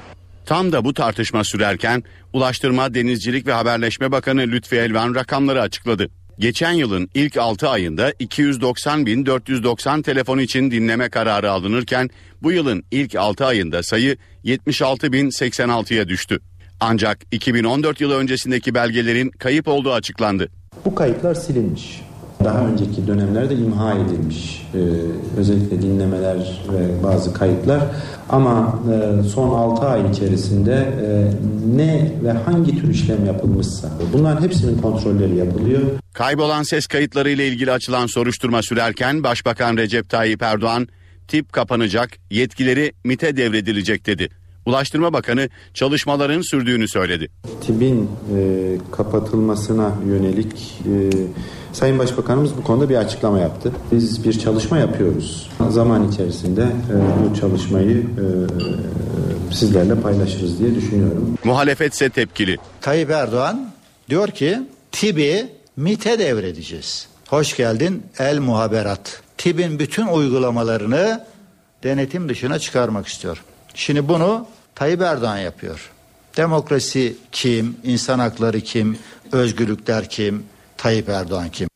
[0.46, 6.10] Tam da bu tartışma sürerken Ulaştırma, Denizcilik ve Haberleşme Bakanı Lütfi Elvan rakamları açıkladı.
[6.40, 12.10] Geçen yılın ilk 6 ayında 290.490 telefon için dinleme kararı alınırken
[12.42, 16.40] bu yılın ilk 6 ayında sayı 76.086'ya düştü.
[16.80, 20.48] Ancak 2014 yılı öncesindeki belgelerin kayıp olduğu açıklandı.
[20.84, 22.00] Bu kayıtlar silinmiş.
[22.44, 24.78] Daha önceki dönemlerde imha edilmiş ee,
[25.36, 26.36] özellikle dinlemeler
[26.72, 27.82] ve bazı kayıtlar
[28.28, 31.30] ama e, son 6 ay içerisinde e,
[31.76, 35.80] ne ve hangi tür işlem yapılmışsa bunların hepsinin kontrolleri yapılıyor.
[36.12, 40.88] Kaybolan ses kayıtları ile ilgili açılan soruşturma sürerken Başbakan Recep Tayyip Erdoğan
[41.28, 44.28] tip kapanacak, yetkileri MIT'e devredilecek dedi.
[44.70, 47.30] Ulaştırma Bakanı çalışmaların sürdüğünü söyledi.
[47.66, 51.10] TİB'in e, kapatılmasına yönelik e,
[51.72, 53.72] Sayın Başbakanımız bu konuda bir açıklama yaptı.
[53.92, 55.50] Biz bir çalışma yapıyoruz.
[55.68, 61.38] Zaman içerisinde e, bu çalışmayı e, sizlerle paylaşırız diye düşünüyorum.
[61.44, 62.56] Muhalefet ise tepkili.
[62.80, 63.70] Tayyip Erdoğan
[64.08, 64.58] diyor ki
[64.92, 67.08] TİB'i MIT'e devredeceğiz.
[67.28, 69.22] Hoş geldin el muhaberat.
[69.38, 71.24] TİB'in bütün uygulamalarını
[71.84, 73.44] denetim dışına çıkarmak istiyor.
[73.74, 75.90] Şimdi bunu Tayyip Erdoğan yapıyor.
[76.36, 78.98] Demokrasi kim, insan hakları kim,
[79.32, 80.44] özgürlükler kim,
[80.76, 81.69] Tayyip Erdoğan kim?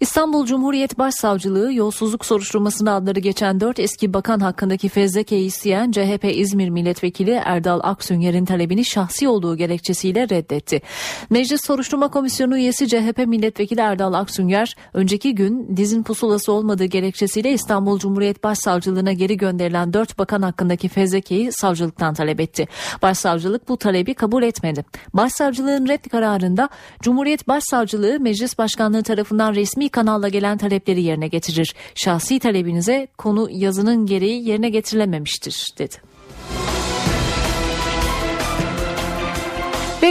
[0.00, 6.68] İstanbul Cumhuriyet Başsavcılığı yolsuzluk soruşturmasında adları geçen 4 eski bakan hakkındaki fezlekeyi isteyen CHP İzmir
[6.68, 10.82] Milletvekili Erdal Aksünger'in talebini şahsi olduğu gerekçesiyle reddetti.
[11.30, 17.98] Meclis Soruşturma Komisyonu üyesi CHP Milletvekili Erdal Aksünger önceki gün dizin pusulası olmadığı gerekçesiyle İstanbul
[17.98, 22.68] Cumhuriyet Başsavcılığına geri gönderilen 4 bakan hakkındaki fezlekeyi savcılıktan talep etti.
[23.02, 24.84] Başsavcılık bu talebi kabul etmedi.
[25.14, 26.68] Başsavcılığın red kararında
[27.02, 31.74] Cumhuriyet Başsavcılığı Meclis Başkanlığı tarafından resmi kanalla gelen talepleri yerine getirir.
[31.94, 36.09] Şahsi talebinize konu yazının gereği yerine getirilememiştir dedi.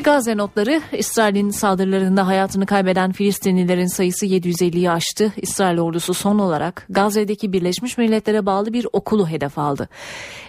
[0.03, 5.33] Gazze notları İsrail'in saldırılarında hayatını kaybeden Filistinlilerin sayısı 750'yi aştı.
[5.37, 9.89] İsrail ordusu son olarak Gazze'deki Birleşmiş Milletler'e bağlı bir okulu hedef aldı.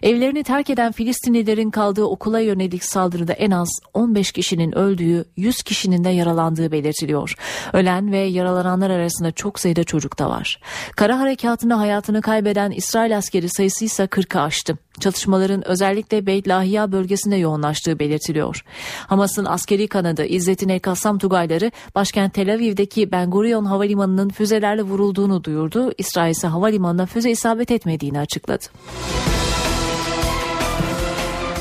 [0.02, 6.04] Evlerini terk eden Filistinlilerin kaldığı okula yönelik saldırıda en az 15 kişinin öldüğü, 100 kişinin
[6.04, 7.34] de yaralandığı belirtiliyor.
[7.72, 10.60] Ölen ve yaralananlar arasında çok sayıda çocuk da var.
[10.96, 14.78] Kara harekatında hayatını kaybeden İsrail askeri sayısı ise 40'ı aştı.
[15.00, 18.64] Çatışmaların özellikle Beyt Lahiya bölgesinde yoğunlaştığı belirtiliyor.
[19.06, 25.44] Hamas'ın askeri kanadı İzzettin El Kassam Tugayları başkent Tel Aviv'deki Ben Gurion Havalimanı'nın füzelerle vurulduğunu
[25.44, 25.92] duyurdu.
[25.98, 28.64] İsrail ise havalimanına füze isabet etmediğini açıkladı.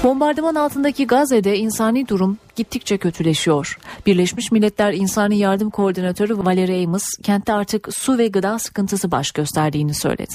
[0.04, 3.80] Bombardıman altındaki Gazze'de insani durum gittikçe kötüleşiyor.
[4.06, 9.94] Birleşmiş Milletler İnsani Yardım Koordinatörü Valerie Amos kentte artık su ve gıda sıkıntısı baş gösterdiğini
[9.94, 10.34] söyledi.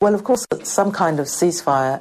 [0.00, 2.00] Well, of course, some kind of ceasefire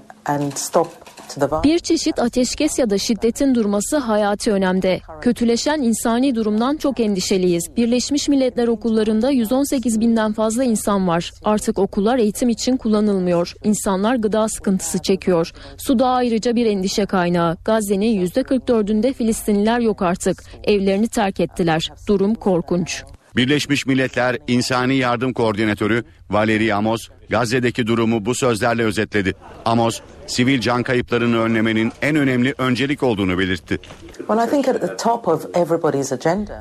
[1.63, 4.99] bir çeşit ateşkes ya da şiddetin durması hayati önemde.
[5.21, 7.63] Kötüleşen insani durumdan çok endişeliyiz.
[7.77, 11.31] Birleşmiş Milletler okullarında 118 binden fazla insan var.
[11.43, 13.53] Artık okullar eğitim için kullanılmıyor.
[13.63, 15.51] İnsanlar gıda sıkıntısı çekiyor.
[15.77, 17.57] Su da ayrıca bir endişe kaynağı.
[17.65, 20.43] Gazze'nin %44'ünde Filistinliler yok artık.
[20.63, 21.89] Evlerini terk ettiler.
[22.07, 23.03] Durum korkunç.
[23.37, 29.33] Birleşmiş Milletler İnsani Yardım Koordinatörü Valeri Amos, Gazze'deki durumu bu sözlerle özetledi.
[29.65, 33.79] Amos, sivil can kayıplarını önlemenin en önemli öncelik olduğunu belirtti.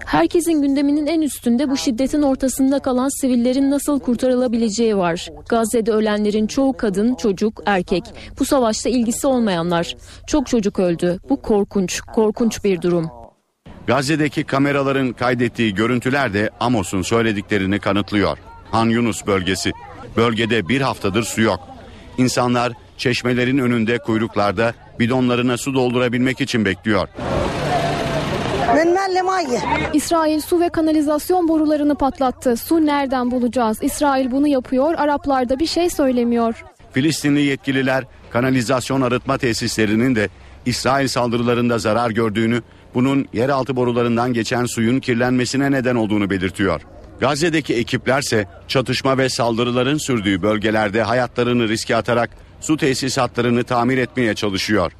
[0.07, 5.29] Herkesin gündeminin en üstünde bu şiddetin ortasında kalan sivillerin nasıl kurtarılabileceği var.
[5.49, 8.05] Gazze'de ölenlerin çoğu kadın, çocuk, erkek.
[8.39, 9.97] Bu savaşta ilgisi olmayanlar.
[10.27, 11.21] Çok çocuk öldü.
[11.29, 13.11] Bu korkunç, korkunç bir durum.
[13.87, 18.39] Gazze'deki kameraların kaydettiği görüntüler de Amos'un söylediklerini kanıtlıyor.
[18.71, 19.73] Han Yunus bölgesi.
[20.17, 21.61] Bölgede bir haftadır su yok.
[22.19, 27.09] İnsanlar çeşmelerin önünde kuyruklarda bidonlarına su doldurabilmek için bekliyor.
[29.93, 32.57] İsrail su ve kanalizasyon borularını patlattı.
[32.57, 33.79] Su nereden bulacağız?
[33.83, 34.95] İsrail bunu yapıyor.
[34.95, 36.65] Araplar da bir şey söylemiyor.
[36.93, 40.29] Filistinli yetkililer kanalizasyon arıtma tesislerinin de
[40.67, 42.63] İsrail saldırılarında zarar gördüğünü,
[42.97, 46.81] bunun yeraltı borularından geçen suyun kirlenmesine neden olduğunu belirtiyor.
[47.21, 52.31] Gazze'deki ekiplerse çatışma ve saldırıların sürdüğü bölgelerde hayatlarını riske atarak
[52.61, 54.93] su tesisatlarını tamir etmeye çalışıyor.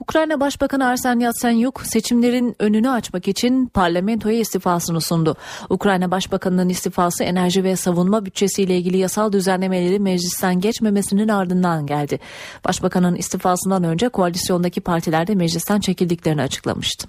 [0.00, 5.36] Ukrayna Başbakanı Arsen Yatsenyuk seçimlerin önünü açmak için parlamentoya istifasını sundu.
[5.70, 12.20] Ukrayna Başbakanı'nın istifası enerji ve savunma bütçesiyle ilgili yasal düzenlemeleri meclisten geçmemesinin ardından geldi.
[12.64, 17.08] Başbakanın istifasından önce koalisyondaki partiler de meclisten çekildiklerini açıklamıştı.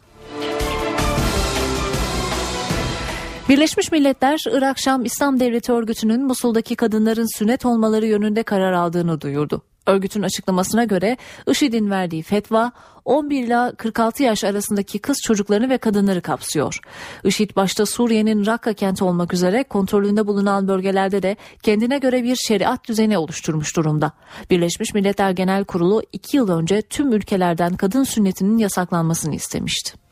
[3.49, 9.61] Birleşmiş Milletler Irak Şam İslam Devleti örgütünün Musul'daki kadınların sünnet olmaları yönünde karar aldığını duyurdu.
[9.87, 11.17] Örgütün açıklamasına göre
[11.47, 12.71] IŞİD'in verdiği fetva
[13.05, 16.79] 11 ila 46 yaş arasındaki kız çocuklarını ve kadınları kapsıyor.
[17.23, 22.87] IŞİD başta Suriye'nin Rakka kenti olmak üzere kontrolünde bulunan bölgelerde de kendine göre bir şeriat
[22.87, 24.11] düzeni oluşturmuş durumda.
[24.49, 30.04] Birleşmiş Milletler Genel Kurulu 2 yıl önce tüm ülkelerden kadın sünnetinin yasaklanmasını istemişti.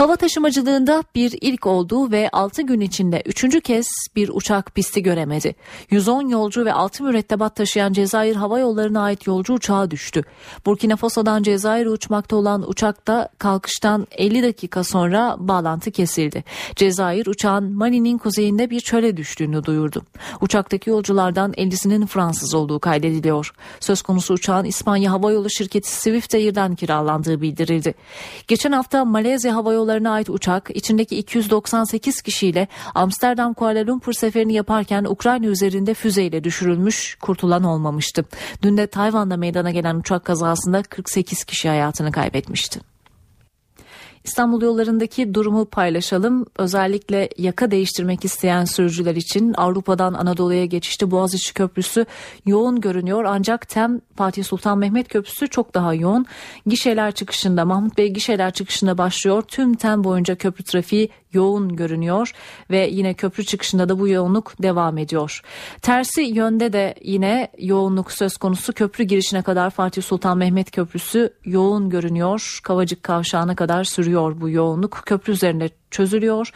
[0.00, 3.62] Hava taşımacılığında bir ilk oldu ve 6 gün içinde 3.
[3.62, 3.86] kez
[4.16, 5.54] bir uçak pisti göremedi.
[5.90, 10.22] 110 yolcu ve 6 mürettebat taşıyan Cezayir Hava Yolları'na ait yolcu uçağı düştü.
[10.66, 16.44] Burkina Faso'dan Cezayir'e uçmakta olan uçakta kalkıştan 50 dakika sonra bağlantı kesildi.
[16.76, 20.02] Cezayir uçağın Mali'nin kuzeyinde bir çöle düştüğünü duyurdu.
[20.40, 23.52] Uçaktaki yolculardan 50'sinin Fransız olduğu kaydediliyor.
[23.80, 27.94] Söz konusu uçağın İspanya Hava Yolu şirketi Swift Air'den kiralandığı bildirildi.
[28.48, 35.04] Geçen hafta Malezya Hava Yolları'na ait uçak içindeki 298 kişiyle Amsterdam Kuala Lumpur seferini yaparken
[35.04, 38.24] Ukrayna üzerinde füzeyle düşürülmüş, kurtulan olmamıştı.
[38.62, 42.80] Dün de Tayvan'da meydana gelen uçak kazasında 48 kişi hayatını kaybetmişti.
[44.24, 46.46] İstanbul yollarındaki durumu paylaşalım.
[46.58, 52.06] Özellikle yaka değiştirmek isteyen sürücüler için Avrupa'dan Anadolu'ya geçişte Boğaziçi Köprüsü
[52.46, 53.24] yoğun görünüyor.
[53.24, 56.26] Ancak TEM Fatih Sultan Mehmet Köprüsü çok daha yoğun.
[56.66, 59.42] Gişeler çıkışında Mahmut Bey gişeler çıkışında başlıyor.
[59.42, 62.32] Tüm TEM boyunca köprü trafiği yoğun görünüyor
[62.70, 65.42] ve yine köprü çıkışında da bu yoğunluk devam ediyor.
[65.82, 71.90] Tersi yönde de yine yoğunluk söz konusu köprü girişine kadar Fatih Sultan Mehmet Köprüsü yoğun
[71.90, 72.60] görünüyor.
[72.62, 75.02] Kavacık kavşağına kadar sürüyor bu yoğunluk.
[75.06, 76.52] Köprü üzerinde çözülüyor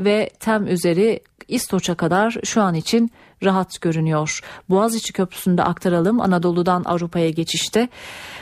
[0.00, 3.10] ve tem üzeri İstoç'a kadar şu an için
[3.44, 4.40] rahat görünüyor.
[4.70, 7.88] Boğaziçi Köprüsü'nde aktaralım Anadolu'dan Avrupa'ya geçişte.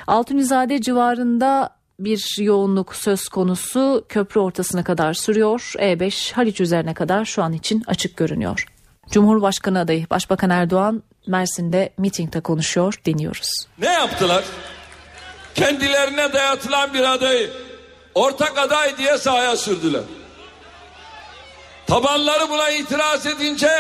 [0.06, 5.72] Altunizade civarında bir yoğunluk söz konusu köprü ortasına kadar sürüyor.
[5.76, 8.66] E5 Haliç üzerine kadar şu an için açık görünüyor.
[9.10, 12.94] Cumhurbaşkanı adayı Başbakan Erdoğan Mersin'de mitingde konuşuyor.
[13.04, 13.48] Dinliyoruz.
[13.78, 14.44] Ne yaptılar?
[15.54, 17.50] Kendilerine dayatılan bir adayı
[18.14, 20.02] ortak aday diye sahaya sürdüler.
[21.86, 23.70] Tabanları buna itiraz edince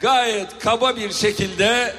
[0.00, 1.94] gayet kaba bir şekilde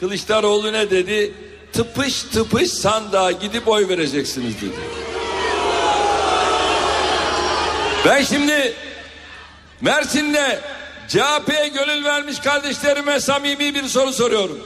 [0.00, 1.34] Kılıçdaroğlu ne dedi?
[1.72, 4.80] Tıpış tıpış sandığa gidip oy vereceksiniz dedi.
[8.04, 8.74] Ben şimdi
[9.80, 10.60] Mersin'de
[11.08, 14.58] CHP'ye gönül vermiş kardeşlerime samimi bir soru soruyorum.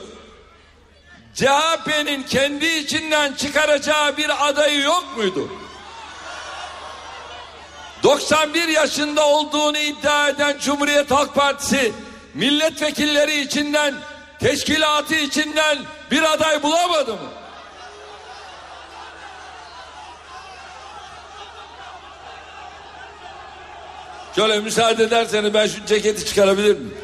[1.34, 5.48] CHP'nin kendi içinden çıkaracağı bir adayı yok muydu?
[8.02, 11.92] 91 yaşında olduğunu iddia eden Cumhuriyet Halk Partisi
[12.34, 13.94] milletvekilleri içinden
[14.40, 15.78] teşkilatı içinden
[16.10, 17.18] bir aday bulamadı mı?
[24.36, 26.94] Şöyle müsaade ederseniz ben şu ceketi çıkarabilir miyim?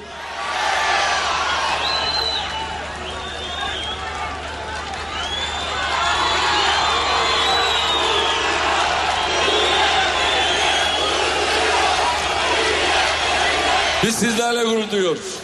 [14.03, 15.42] Biz sizlerle gurur duyuyoruz.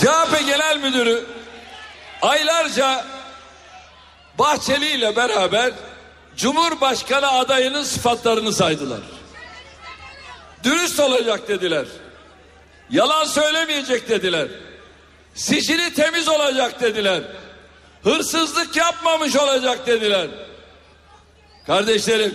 [0.00, 1.26] CHP Genel Müdürü
[2.22, 3.06] aylarca
[4.38, 5.72] Bahçeli ile beraber
[6.36, 9.00] Cumhurbaşkanı adayının sıfatlarını saydılar.
[10.64, 11.84] Dürüst olacak dediler.
[12.90, 14.48] Yalan söylemeyecek dediler.
[15.34, 17.22] Sicili temiz olacak dediler.
[18.02, 20.28] Hırsızlık yapmamış olacak dediler.
[21.66, 22.34] Kardeşlerim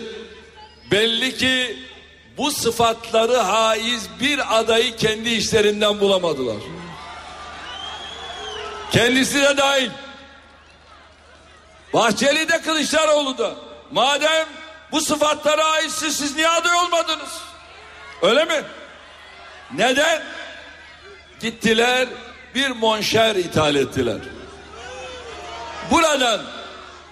[0.91, 1.77] belli ki
[2.37, 6.74] bu sıfatları haiz bir adayı kendi işlerinden bulamadılar.
[8.91, 9.89] Kendisi de dahil.
[11.93, 13.55] Bahçeli de Kılıçdaroğlu da.
[13.91, 14.47] Madem
[14.91, 17.41] bu sıfatlara aitsiniz siz niye aday olmadınız?
[18.21, 18.63] Öyle mi?
[19.73, 20.23] Neden?
[21.39, 22.07] Gittiler
[22.55, 24.17] bir monşer ithal ettiler.
[25.91, 26.41] Buradan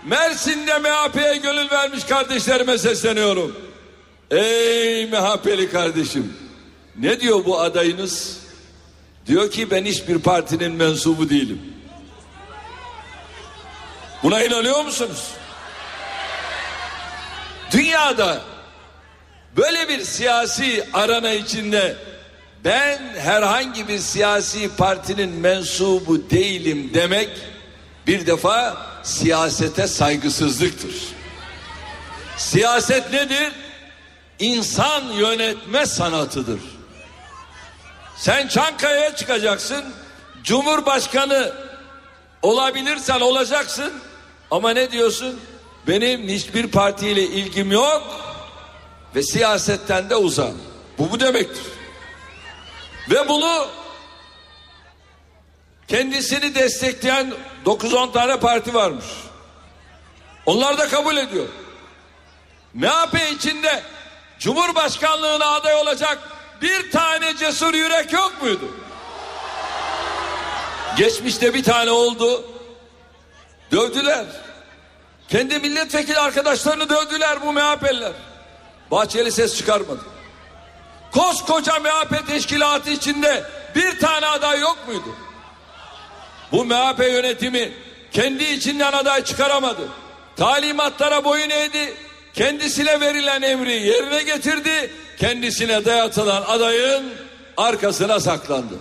[0.03, 3.57] Mersin'de MHP'ye gönül vermiş kardeşlerime sesleniyorum.
[4.31, 6.37] Ey MHP'li kardeşim
[6.95, 8.42] ne diyor bu adayınız?
[9.27, 11.61] Diyor ki ben hiçbir partinin mensubu değilim.
[14.23, 15.27] Buna inanıyor musunuz?
[17.71, 18.41] Dünyada
[19.57, 21.97] böyle bir siyasi arana içinde
[22.65, 27.29] ben herhangi bir siyasi partinin mensubu değilim demek
[28.07, 30.95] bir defa siyasete saygısızlıktır.
[32.37, 33.51] Siyaset nedir?
[34.39, 36.59] İnsan yönetme sanatıdır.
[38.17, 39.83] Sen Çankaya'ya çıkacaksın.
[40.43, 41.53] Cumhurbaşkanı
[42.41, 43.93] olabilirsen olacaksın.
[44.51, 45.39] Ama ne diyorsun?
[45.87, 48.03] Benim hiçbir partiyle ilgim yok
[49.15, 50.53] ve siyasetten de uzak.
[50.97, 51.65] Bu bu demektir.
[53.09, 53.67] Ve bunu
[55.87, 57.33] kendisini destekleyen
[57.65, 59.05] 9-10 tane parti varmış.
[60.45, 61.47] Onlar da kabul ediyor.
[62.73, 63.83] MHP içinde
[64.39, 66.19] Cumhurbaşkanlığına aday olacak
[66.63, 68.75] bir tane cesur yürek yok muydu?
[70.97, 72.45] Geçmişte bir tane oldu.
[73.71, 74.25] Dövdüler.
[75.29, 78.11] Kendi milletvekili arkadaşlarını dövdüler bu MHP'liler.
[78.91, 80.01] Bahçeli ses çıkarmadı.
[81.11, 83.43] Koskoca MHP teşkilatı içinde
[83.75, 85.15] bir tane aday yok muydu?
[86.51, 87.73] Bu MHP yönetimi
[88.11, 89.81] kendi içinden aday çıkaramadı.
[90.35, 91.93] Talimatlara boyun eğdi.
[92.33, 94.91] Kendisine verilen emri yerine getirdi.
[95.17, 97.13] Kendisine dayatılan adayın
[97.57, 98.73] arkasına saklandı.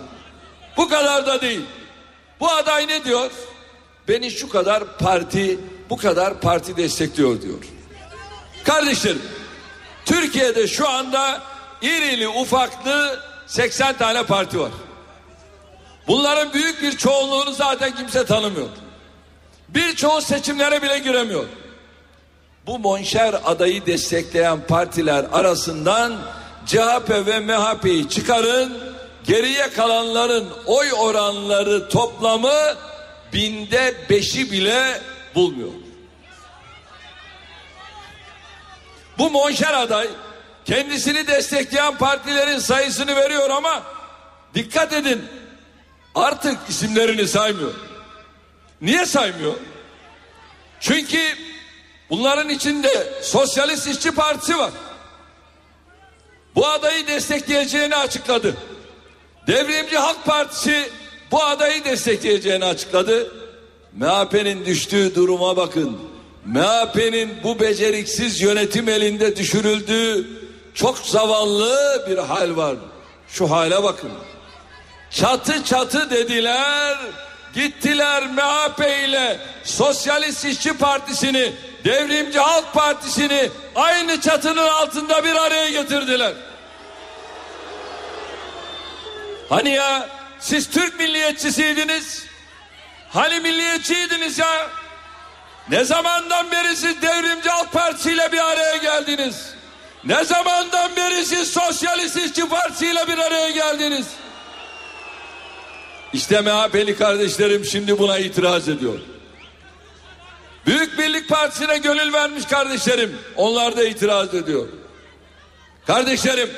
[0.77, 1.61] Bu kadar da değil.
[2.39, 3.31] Bu aday ne diyor?
[4.07, 5.59] Beni şu kadar parti,
[5.89, 7.59] bu kadar parti destekliyor diyor.
[8.63, 9.21] Kardeşlerim,
[10.05, 11.41] Türkiye'de şu anda
[11.81, 14.71] irili ufaklı 80 tane parti var.
[16.07, 18.69] Bunların büyük bir çoğunluğunu zaten kimse tanımıyor.
[19.69, 21.45] Birçoğu seçimlere bile giremiyor.
[22.67, 26.17] Bu monşer adayı destekleyen partiler arasından
[26.65, 28.93] CHP ve MHP'yi çıkarın
[29.23, 32.75] geriye kalanların oy oranları toplamı
[33.33, 35.01] binde beşi bile
[35.35, 35.71] bulmuyor.
[39.17, 40.07] Bu monşer aday
[40.65, 43.83] kendisini destekleyen partilerin sayısını veriyor ama
[44.55, 45.25] dikkat edin
[46.15, 47.73] artık isimlerini saymıyor.
[48.81, 49.53] Niye saymıyor?
[50.79, 51.19] Çünkü
[52.13, 54.71] bunların içinde Sosyalist İşçi Partisi var.
[56.55, 58.55] Bu adayı destekleyeceğini açıkladı.
[59.47, 60.89] Devrimci Halk Partisi
[61.31, 63.31] bu adayı destekleyeceğini açıkladı.
[63.93, 65.97] MHP'nin düştüğü duruma bakın.
[66.45, 70.27] MHP'nin bu beceriksiz yönetim elinde düşürüldüğü
[70.73, 72.75] çok zavallı bir hal var.
[73.27, 74.11] Şu hale bakın.
[75.11, 76.97] Çatı çatı dediler.
[77.55, 81.53] Gittiler MHP ile Sosyalist İşçi Partisi'ni,
[81.85, 86.33] Devrimci Halk Partisi'ni aynı çatının altında bir araya getirdiler.
[89.49, 90.09] Hani ya
[90.39, 92.25] siz Türk milliyetçisiydiniz?
[93.09, 94.69] Hani milliyetçiydiniz ya?
[95.69, 99.53] Ne zamandan beri siz Devrimci Halk Partisi ile bir araya geldiniz?
[100.03, 104.05] Ne zamandan beri siz Sosyalist İşçi Partisi ile bir araya geldiniz?
[106.13, 108.99] İşte MHP'li kardeşlerim şimdi buna itiraz ediyor.
[110.65, 113.17] Büyük Birlik Partisi'ne gönül vermiş kardeşlerim.
[113.35, 114.67] Onlar da itiraz ediyor.
[115.87, 116.49] Kardeşlerim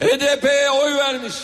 [0.00, 1.34] HDP'ye oy vermiş.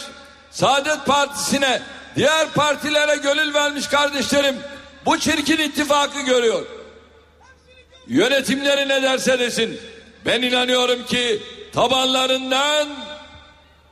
[0.50, 1.82] Saadet Partisi'ne
[2.16, 4.56] diğer partilere gönül vermiş kardeşlerim.
[5.06, 6.66] Bu çirkin ittifakı görüyor.
[8.06, 9.80] Yönetimleri ne derse desin.
[10.26, 11.42] Ben inanıyorum ki
[11.72, 12.88] tabanlarından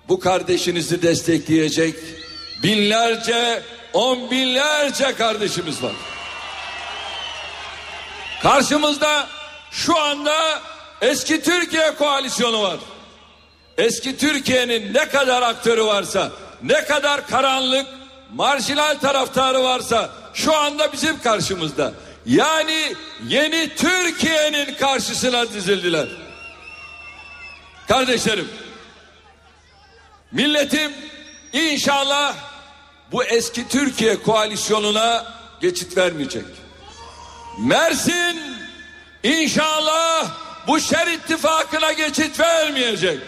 [0.08, 1.94] bu kardeşinizi destekleyecek
[2.62, 3.62] binlerce,
[3.92, 6.09] on binlerce kardeşimiz var.
[8.42, 9.26] Karşımızda
[9.70, 10.60] şu anda
[11.00, 12.76] eski Türkiye koalisyonu var.
[13.78, 16.32] Eski Türkiye'nin ne kadar aktörü varsa,
[16.62, 17.86] ne kadar karanlık,
[18.34, 21.92] marjinal taraftarı varsa şu anda bizim karşımızda.
[22.26, 22.94] Yani
[23.26, 26.08] yeni Türkiye'nin karşısına dizildiler.
[27.88, 28.48] Kardeşlerim,
[30.32, 30.92] milletim
[31.52, 32.34] inşallah
[33.12, 35.24] bu eski Türkiye koalisyonuna
[35.60, 36.59] geçit vermeyecek.
[37.58, 38.40] Mersin
[39.22, 40.30] inşallah
[40.66, 43.18] bu şer ittifakına geçit vermeyecek.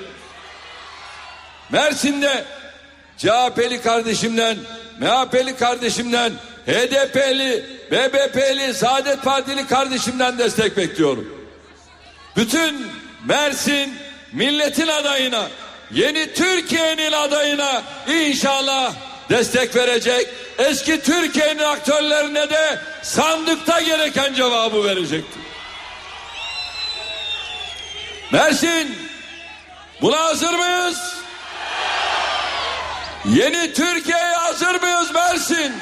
[1.70, 2.44] Mersin'de
[3.18, 4.56] CHP'li kardeşimden,
[5.00, 6.32] MHP'li kardeşimden,
[6.66, 11.48] HDP'li, BBP'li, Saadet Partili kardeşimden destek bekliyorum.
[12.36, 12.86] Bütün
[13.24, 13.94] Mersin
[14.32, 15.46] milletin adayına,
[15.90, 18.94] yeni Türkiye'nin adayına inşallah
[19.32, 20.28] destek verecek.
[20.58, 25.42] Eski Türkiye'nin aktörlerine de sandıkta gereken cevabı verecektir.
[28.32, 28.98] Mersin
[30.02, 31.14] buna hazır mıyız?
[33.24, 35.72] Yeni Türkiye'ye hazır mıyız Mersin?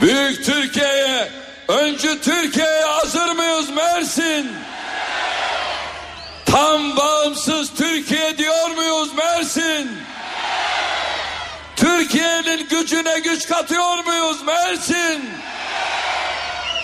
[0.00, 1.28] Büyük Türkiye'ye,
[1.68, 4.52] öncü Türkiye'ye hazır mıyız Mersin?
[6.46, 10.06] Tam bağımsız Türkiye diyor muyuz Mersin?
[11.76, 13.18] Türkiye'nin gücüne
[13.48, 15.30] katıyor muyuz Mersin?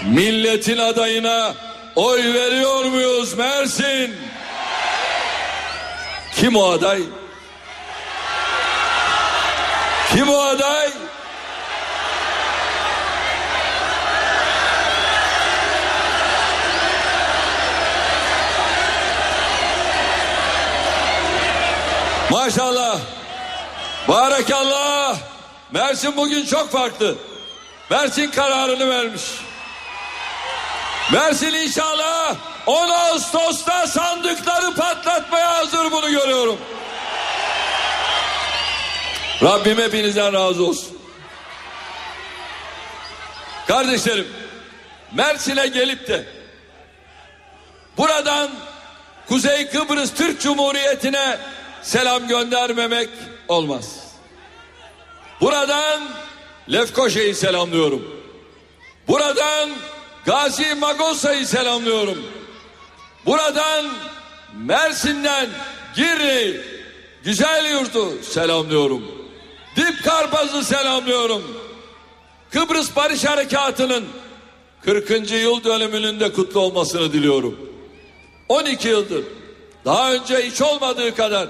[0.05, 1.55] Milletin adayına
[1.97, 4.17] oy veriyor muyuz Mersin?
[6.37, 7.03] Kim o aday?
[10.15, 10.91] Kim o aday?
[22.31, 22.99] Maşallah.
[24.09, 24.92] Barakallah.
[25.73, 27.15] Mersin bugün çok farklı.
[27.91, 29.23] Mersin kararını vermiş.
[31.13, 36.59] Mersin inşallah 10 Ağustos'ta sandıkları patlatmaya hazır bunu görüyorum.
[39.43, 40.99] Rabbim hepinizden razı olsun.
[43.67, 44.29] Kardeşlerim
[45.13, 46.27] Mersin'e gelip de
[47.97, 48.51] buradan
[49.29, 51.39] Kuzey Kıbrıs Türk Cumhuriyeti'ne
[51.83, 53.09] selam göndermemek
[53.49, 54.02] olmaz.
[55.43, 56.03] Buradan
[56.73, 58.03] Lefkoşa'yı selamlıyorum.
[59.09, 59.71] Buradan
[60.27, 62.19] Gazi Magosa'yı selamlıyorum.
[63.27, 63.87] Buradan
[64.57, 65.49] Mersin'den
[65.97, 66.61] Girne
[67.25, 69.03] Güzel Yurt'u selamlıyorum.
[69.77, 71.43] Dip Karpaz'ı selamlıyorum.
[72.51, 74.05] Kıbrıs Barış Harekatı'nın
[74.85, 75.31] 40.
[75.31, 77.59] yıl dönümünün de kutlu olmasını diliyorum.
[78.49, 79.25] 12 yıldır
[79.85, 81.49] daha önce hiç olmadığı kadar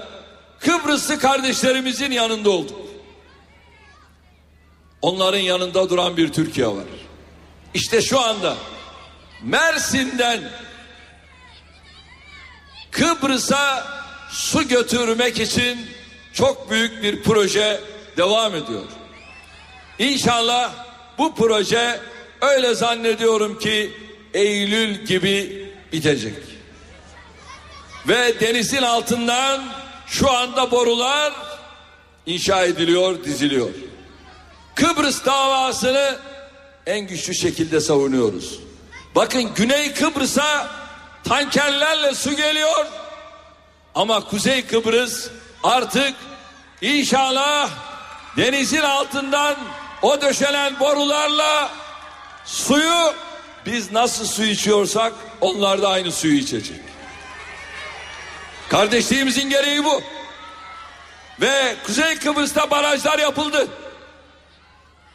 [0.59, 2.92] Kıbrıslı kardeşlerimizin yanında olduk.
[5.03, 6.85] Onların yanında duran bir Türkiye var.
[7.73, 8.55] İşte şu anda
[9.43, 10.51] Mersin'den
[12.91, 13.87] Kıbrıs'a
[14.29, 15.79] su götürmek için
[16.33, 17.81] çok büyük bir proje
[18.17, 18.83] devam ediyor.
[19.99, 20.71] İnşallah
[21.17, 21.99] bu proje
[22.41, 23.91] öyle zannediyorum ki
[24.33, 26.35] Eylül gibi bitecek.
[28.07, 29.63] Ve denizin altından
[30.07, 31.33] şu anda borular
[32.25, 33.69] inşa ediliyor, diziliyor.
[34.75, 36.17] Kıbrıs davasını
[36.85, 38.59] en güçlü şekilde savunuyoruz.
[39.15, 40.69] Bakın Güney Kıbrıs'a
[41.23, 42.85] tankerlerle su geliyor.
[43.95, 45.29] Ama Kuzey Kıbrıs
[45.63, 46.13] artık
[46.81, 47.69] inşallah
[48.37, 49.55] denizin altından
[50.01, 51.71] o döşenen borularla
[52.45, 53.13] suyu
[53.65, 56.79] biz nasıl su içiyorsak onlar da aynı suyu içecek.
[58.69, 60.01] Kardeşliğimizin gereği bu.
[61.41, 63.67] Ve Kuzey Kıbrıs'ta barajlar yapıldı.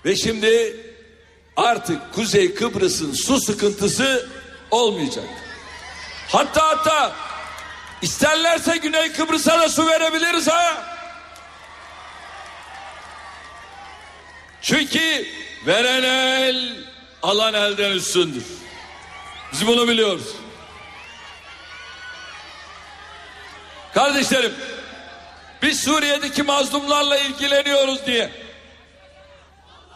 [0.04, 0.76] Ve şimdi
[1.56, 4.28] artık Kuzey Kıbrıs'ın su sıkıntısı
[4.70, 5.24] olmayacak.
[6.28, 7.12] Hatta hatta
[8.02, 10.98] isterlerse Güney Kıbrıs'a da su verebiliriz ha.
[14.62, 15.26] Çünkü
[15.66, 16.76] veren el
[17.22, 18.44] alan elden üstündür.
[19.52, 20.26] Biz bunu biliyoruz.
[23.94, 24.54] Kardeşlerim
[25.62, 28.47] biz Suriye'deki mazlumlarla ilgileniyoruz diye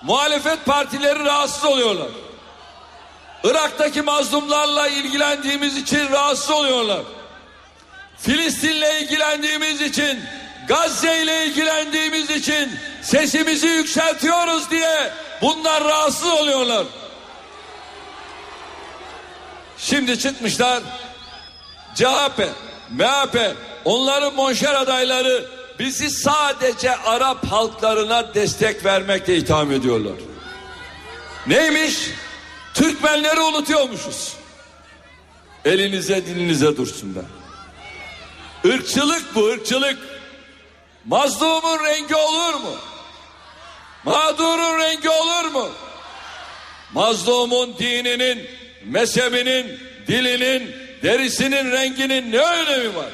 [0.03, 2.09] muhalefet partileri rahatsız oluyorlar.
[3.45, 7.01] Irak'taki mazlumlarla ilgilendiğimiz için rahatsız oluyorlar.
[8.19, 10.21] Filistin'le ilgilendiğimiz için,
[10.69, 12.73] Gazze ile ilgilendiğimiz için
[13.03, 16.87] sesimizi yükseltiyoruz diye bunlar rahatsız oluyorlar.
[19.79, 20.83] Şimdi çıkmışlar
[21.95, 22.49] CHP,
[22.91, 30.17] MHP, onların monşer adayları bizi sadece Arap halklarına destek vermekle itham ediyorlar.
[31.47, 32.11] Neymiş?
[32.75, 34.33] Türkmenleri unutuyormuşuz.
[35.65, 37.21] Elinize dilinize dursun be.
[38.65, 39.99] Irkçılık bu ırkçılık.
[41.05, 42.75] Mazlumun rengi olur mu?
[44.05, 45.69] Mağdurun rengi olur mu?
[46.93, 48.47] Mazlumun dininin,
[48.85, 53.11] mezhebinin, dilinin, derisinin renginin ne önemi var?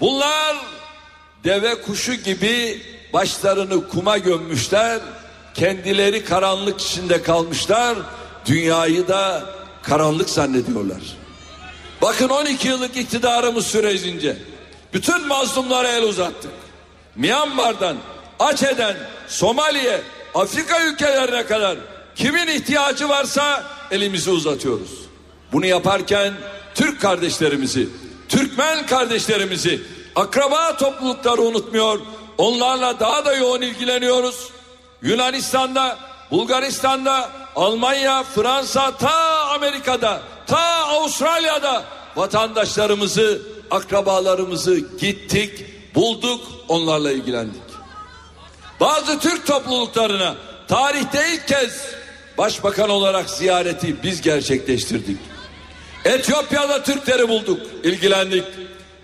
[0.00, 0.56] Bunlar
[1.44, 2.82] deve kuşu gibi
[3.12, 5.00] başlarını kuma gömmüşler,
[5.54, 7.98] kendileri karanlık içinde kalmışlar,
[8.46, 9.44] dünyayı da
[9.82, 11.00] karanlık zannediyorlar.
[12.02, 14.36] Bakın 12 yıllık iktidarımız sürecince
[14.92, 16.50] bütün mazlumlara el uzattık.
[17.16, 17.96] Myanmar'dan,
[18.38, 18.96] Açe'den,
[19.28, 20.00] Somali'ye,
[20.34, 21.76] Afrika ülkelerine kadar
[22.16, 24.90] kimin ihtiyacı varsa elimizi uzatıyoruz.
[25.52, 26.32] Bunu yaparken
[26.74, 27.88] Türk kardeşlerimizi,
[28.28, 29.82] Türkmen kardeşlerimizi,
[30.16, 32.00] akraba toplulukları unutmuyor.
[32.38, 34.48] Onlarla daha da yoğun ilgileniyoruz.
[35.02, 35.98] Yunanistan'da,
[36.30, 41.84] Bulgaristan'da, Almanya, Fransa, ta Amerika'da, ta Avustralya'da
[42.16, 47.62] vatandaşlarımızı, akrabalarımızı gittik, bulduk, onlarla ilgilendik.
[48.80, 50.34] Bazı Türk topluluklarına
[50.68, 51.94] tarihte ilk kez
[52.38, 55.18] başbakan olarak ziyareti biz gerçekleştirdik.
[56.04, 58.44] Etiyopya'da Türkleri bulduk, ilgilendik.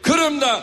[0.02, 0.62] Kırım'da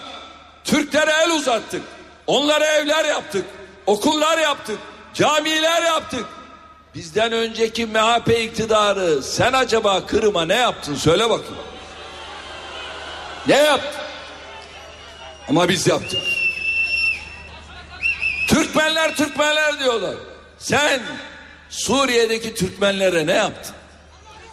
[0.67, 1.81] Türklere el uzattık.
[2.27, 3.45] Onlara evler yaptık,
[3.85, 4.79] okullar yaptık,
[5.13, 6.25] camiler yaptık.
[6.95, 11.57] Bizden önceki MHP iktidarı sen acaba Kırım'a ne yaptın söyle bakayım.
[13.47, 14.01] Ne yaptın?
[15.49, 16.19] Ama biz yaptık.
[18.47, 20.15] Türkmenler Türkmenler diyorlar.
[20.57, 21.01] Sen
[21.69, 23.75] Suriye'deki Türkmenlere ne yaptın?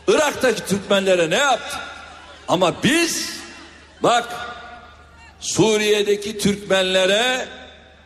[0.08, 1.80] Irak'taki Türkmenlere ne yaptın?
[2.48, 3.40] Ama biz
[4.02, 4.28] bak
[5.44, 7.48] Suriye'deki Türkmenlere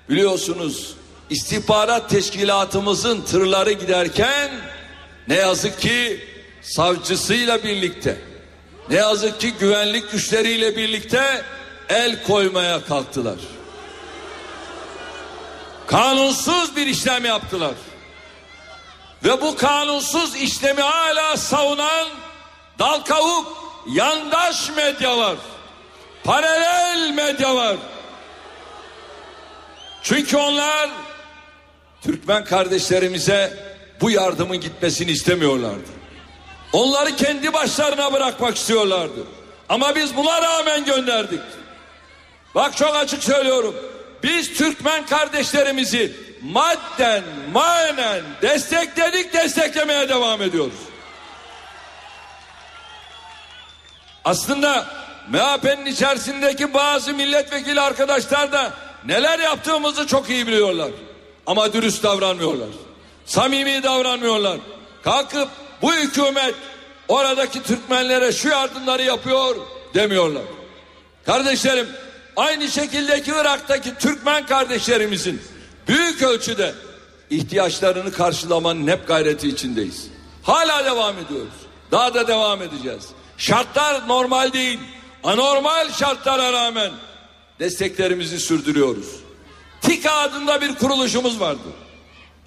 [0.09, 0.95] biliyorsunuz
[1.31, 4.51] istihbarat teşkilatımızın tırları giderken
[5.29, 6.25] ne yazık ki
[6.63, 8.17] savcısıyla birlikte
[8.91, 11.43] ne yazık ki güvenlik güçleriyle birlikte
[11.89, 13.39] el koymaya kalktılar.
[15.87, 17.75] Kanunsuz bir işlem yaptılar.
[19.25, 22.09] Ve bu kanunsuz işlemi hala savunan
[22.79, 25.37] dal kavuk yandaş medya var.
[26.29, 27.77] Paralel medya var.
[30.03, 30.91] Çünkü onlar
[32.03, 33.59] Türkmen kardeşlerimize
[34.01, 35.89] bu yardımın gitmesini istemiyorlardı.
[36.73, 39.21] Onları kendi başlarına bırakmak istiyorlardı.
[39.69, 41.41] Ama biz buna rağmen gönderdik.
[42.55, 43.75] Bak çok açık söylüyorum.
[44.23, 46.13] Biz Türkmen kardeşlerimizi
[46.43, 47.23] madden,
[47.53, 50.79] manen destekledik, desteklemeye devam ediyoruz.
[54.25, 54.87] Aslında
[55.33, 58.73] MHP'nin içerisindeki bazı milletvekili arkadaşlar da
[59.07, 60.91] neler yaptığımızı çok iyi biliyorlar.
[61.47, 62.69] Ama dürüst davranmıyorlar.
[63.27, 64.59] Samimi davranmıyorlar.
[65.05, 65.49] Kalkıp
[65.83, 66.55] bu hükümet
[67.09, 69.57] oradaki Türkmenlere şu yardımları yapıyor
[69.95, 70.43] demiyorlar.
[71.27, 71.89] Kardeşlerim
[72.37, 75.43] aynı şekildeki Irak'taki Türkmen kardeşlerimizin
[75.89, 76.75] büyük ölçüde
[77.31, 80.07] ihtiyaçlarını karşılamanın hep gayreti içindeyiz.
[80.43, 81.55] Hala devam ediyoruz.
[81.91, 83.09] Daha da devam edeceğiz.
[83.39, 84.81] Şartlar normal değil.
[85.25, 86.91] Anormal şartlara rağmen
[87.61, 89.07] desteklerimizi sürdürüyoruz.
[89.81, 91.69] TİKA adında bir kuruluşumuz vardı.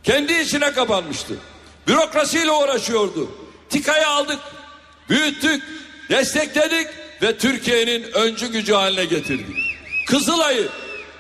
[0.03, 1.34] Kendi içine kapanmıştı.
[1.88, 3.32] Bürokrasiyle uğraşıyordu.
[3.69, 4.39] TİKA'yı aldık,
[5.09, 5.63] büyüttük,
[6.09, 6.88] destekledik
[7.22, 9.55] ve Türkiye'nin öncü gücü haline getirdik.
[10.07, 10.67] Kızılay'ı,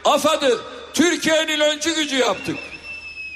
[0.05, 0.59] AFAD'ı
[0.93, 2.57] Türkiye'nin öncü gücü yaptık.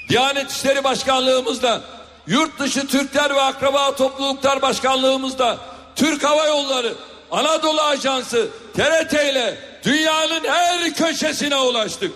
[0.08, 1.82] Diyanet İşleri Başkanlığımızda,
[2.26, 5.58] Yurt dışı Türkler ve Akraba Topluluklar Başkanlığımızda,
[5.96, 6.94] Türk Hava Yolları,
[7.30, 12.12] Anadolu Ajansı, TRT ile dünyanın her köşesine ulaştık.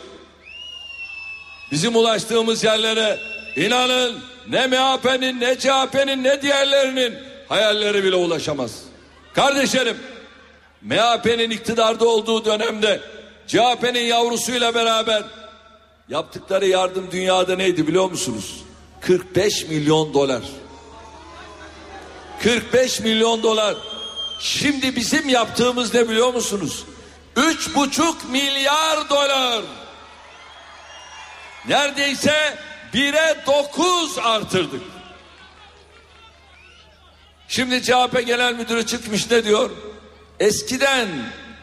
[1.72, 3.18] Bizim ulaştığımız yerlere
[3.56, 7.14] inanın ne MHP'nin ne CHP'nin ne diğerlerinin
[7.48, 8.72] hayalleri bile ulaşamaz.
[9.34, 9.96] Kardeşlerim
[10.82, 13.00] MHP'nin iktidarda olduğu dönemde
[13.46, 15.22] CHP'nin yavrusuyla beraber
[16.08, 18.64] yaptıkları yardım dünyada neydi biliyor musunuz?
[19.00, 20.42] 45 milyon dolar.
[22.42, 23.76] 45 milyon dolar.
[24.41, 26.84] Şimdi bizim yaptığımız ne biliyor musunuz?
[27.36, 29.62] Üç buçuk milyar dolar.
[31.68, 32.59] Neredeyse
[32.95, 34.82] bire dokuz artırdık.
[37.49, 39.70] Şimdi CHP Genel Müdürü çıkmış ne diyor?
[40.41, 41.09] Eskiden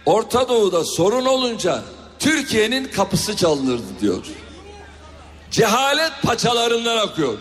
[0.06, 1.84] Orta Doğu'da sorun olunca
[2.20, 4.26] Türkiye'nin kapısı çalınırdı diyor.
[5.52, 7.38] Cehalet paçalarından akıyor.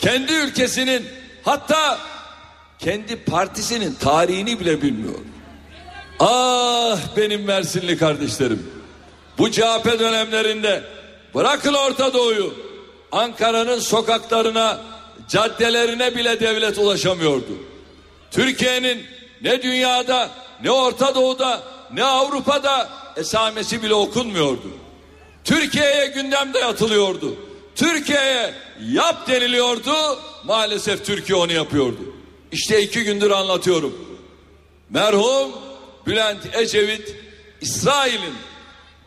[0.00, 1.08] Kendi ülkesinin
[1.42, 1.98] hatta
[2.78, 5.18] kendi partisinin tarihini bile bilmiyor.
[6.20, 8.70] Ah benim Mersinli kardeşlerim.
[9.38, 10.84] Bu CHP dönemlerinde
[11.34, 12.54] bırakın Orta Doğu'yu
[13.12, 14.80] Ankara'nın sokaklarına
[15.28, 17.52] caddelerine bile devlet ulaşamıyordu.
[18.30, 19.06] Türkiye'nin
[19.42, 20.30] ne dünyada
[20.62, 21.62] ne Orta Doğu'da
[21.92, 24.70] ne Avrupa'da esamesi bile okunmuyordu.
[25.44, 27.36] Türkiye'ye gündemde yatılıyordu.
[27.76, 28.54] Türkiye'ye
[28.90, 30.18] yap deniliyordu.
[30.44, 32.17] Maalesef Türkiye onu yapıyordu.
[32.52, 34.20] İşte iki gündür anlatıyorum.
[34.90, 35.52] Merhum
[36.06, 37.14] Bülent Ecevit
[37.60, 38.34] İsrail'in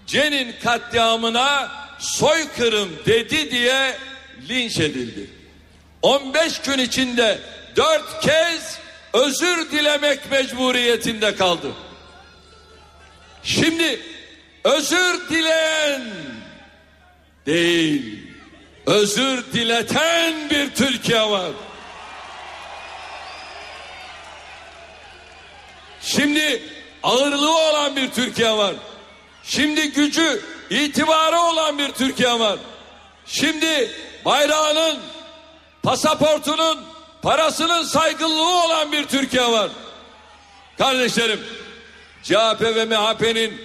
[0.08, 3.98] Cenin katliamına soykırım dedi diye
[4.50, 5.30] linç edildi.
[6.02, 7.40] 15 gün içinde
[7.76, 8.80] dört kez
[9.14, 11.68] özür dilemek mecburiyetinde kaldı.
[13.44, 14.02] Şimdi
[14.64, 16.02] özür dileyen
[17.46, 18.20] değil,
[18.86, 21.52] özür dileten bir Türkiye var.
[26.16, 26.64] Şimdi
[27.04, 28.74] ağırlığı olan bir Türkiye var.
[29.44, 32.60] Şimdi gücü, itibarı olan bir Türkiye var.
[33.26, 33.92] Şimdi
[34.26, 35.00] bayrağının,
[35.84, 36.80] pasaportunun,
[37.22, 39.70] parasının saygınlığı olan bir Türkiye var.
[40.78, 41.40] Kardeşlerim,
[42.24, 43.62] CHP ve MHP'nin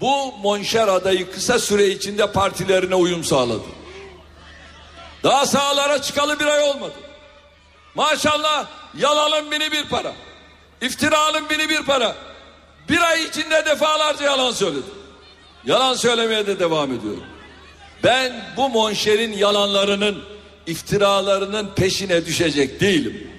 [0.00, 3.66] bu monşer adayı kısa süre içinde partilerine uyum sağladı.
[5.22, 6.94] Daha sağlara çıkalı bir ay olmadı.
[7.94, 8.66] Maşallah
[8.98, 10.12] yalanın bini bir para.
[10.82, 12.16] İftiranın bini bir para.
[12.88, 14.86] Bir ay içinde defalarca yalan söyledi.
[15.64, 17.16] Yalan söylemeye de devam ediyor.
[18.04, 20.24] Ben bu monşerin yalanlarının,
[20.66, 23.30] iftiralarının peşine düşecek değilim.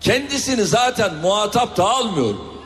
[0.00, 2.62] Kendisini zaten muhatap da almıyorum.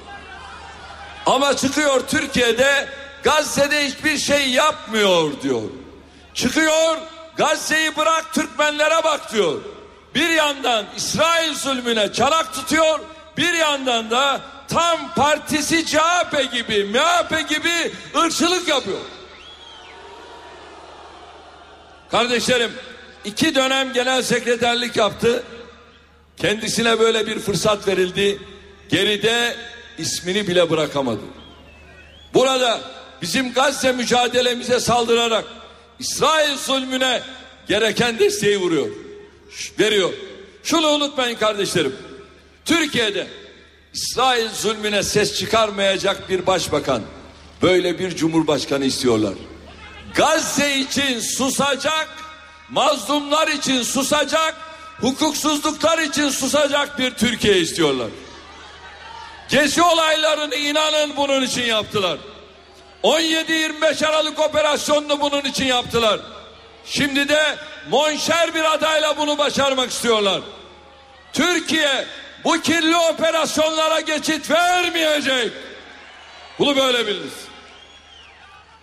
[1.27, 2.89] Ama çıkıyor Türkiye'de
[3.23, 5.63] Gazze'de hiçbir şey yapmıyor diyor.
[6.35, 6.97] Çıkıyor
[7.37, 9.61] Gazze'yi bırak Türkmenlere bak diyor.
[10.15, 13.01] Bir yandan İsrail zulmüne çanak tutuyor,
[13.37, 18.99] bir yandan da tam partisi CHP gibi, MHP gibi ırkçılık yapıyor.
[22.11, 22.73] Kardeşlerim
[23.25, 25.43] iki dönem genel sekreterlik yaptı.
[26.37, 28.39] Kendisine böyle bir fırsat verildi.
[28.89, 29.57] Geride
[29.99, 31.21] ismini bile bırakamadı.
[32.35, 32.81] Burada
[33.23, 35.45] bizim Gazze mücadelemize saldırarak
[35.99, 37.23] İsrail zulmüne
[37.69, 38.87] gereken desteği vuruyor.
[39.79, 40.13] Veriyor.
[40.63, 41.97] Şunu unutmayın kardeşlerim.
[42.67, 43.27] Türkiye'de
[43.95, 47.03] İsrail zulmüne ses çıkarmayacak bir başbakan,
[47.63, 49.35] böyle bir cumhurbaşkanı istiyorlar.
[50.15, 52.09] Gazze için susacak,
[52.71, 54.55] mazlumlar için susacak,
[55.01, 58.09] hukuksuzluklar için susacak bir Türkiye istiyorlar.
[59.49, 62.19] Gezi olaylarını inanın bunun için yaptılar.
[63.03, 66.21] 17-25 Aralık operasyonunu bunun için yaptılar.
[66.87, 67.57] Şimdi de
[67.91, 70.41] monşer bir adayla bunu başarmak istiyorlar.
[71.33, 72.07] Türkiye
[72.45, 75.53] bu kirli operasyonlara geçit vermeyecek.
[76.59, 77.33] Bunu böyle biliriz.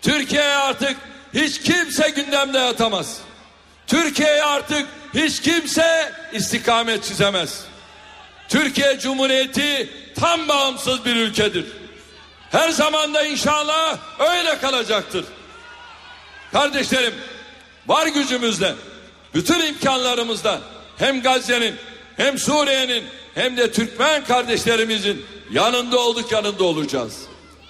[0.01, 0.97] Türkiye'ye artık
[1.33, 3.17] hiç kimse gündemde yatamaz.
[3.87, 7.63] Türkiye'ye artık hiç kimse istikamet çizemez.
[8.49, 9.89] Türkiye Cumhuriyeti
[10.19, 11.65] tam bağımsız bir ülkedir.
[12.51, 15.25] Her zaman da inşallah öyle kalacaktır.
[16.51, 17.13] Kardeşlerim
[17.87, 18.73] var gücümüzle
[19.33, 20.59] bütün imkanlarımızla
[20.97, 21.75] hem Gazze'nin
[22.17, 23.03] hem Suriye'nin
[23.35, 27.21] hem de Türkmen kardeşlerimizin yanında olduk yanında olacağız.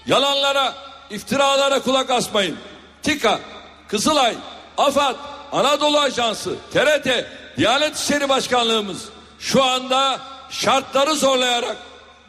[0.07, 0.75] Yalanlara,
[1.09, 2.57] iftiralara kulak asmayın.
[3.03, 3.39] TİKA,
[3.87, 4.35] Kızılay,
[4.77, 5.15] AFAD,
[5.51, 7.25] Anadolu Ajansı, TRT,
[7.57, 9.09] Diyanet İşleri Başkanlığımız
[9.39, 11.77] şu anda şartları zorlayarak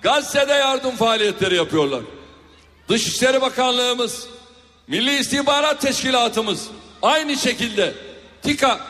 [0.02, 2.00] Gazze'de yardım faaliyetleri yapıyorlar.
[2.88, 4.26] Dışişleri Bakanlığımız,
[4.88, 6.66] Milli İstihbarat Teşkilatımız
[7.02, 7.94] aynı şekilde
[8.42, 8.80] TİKA,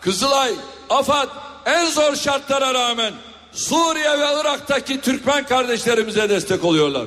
[0.00, 0.52] Kızılay,
[0.90, 1.28] AFAD
[1.66, 3.14] en zor şartlara rağmen
[3.54, 7.06] Suriye ve Irak'taki Türkmen kardeşlerimize destek oluyorlar.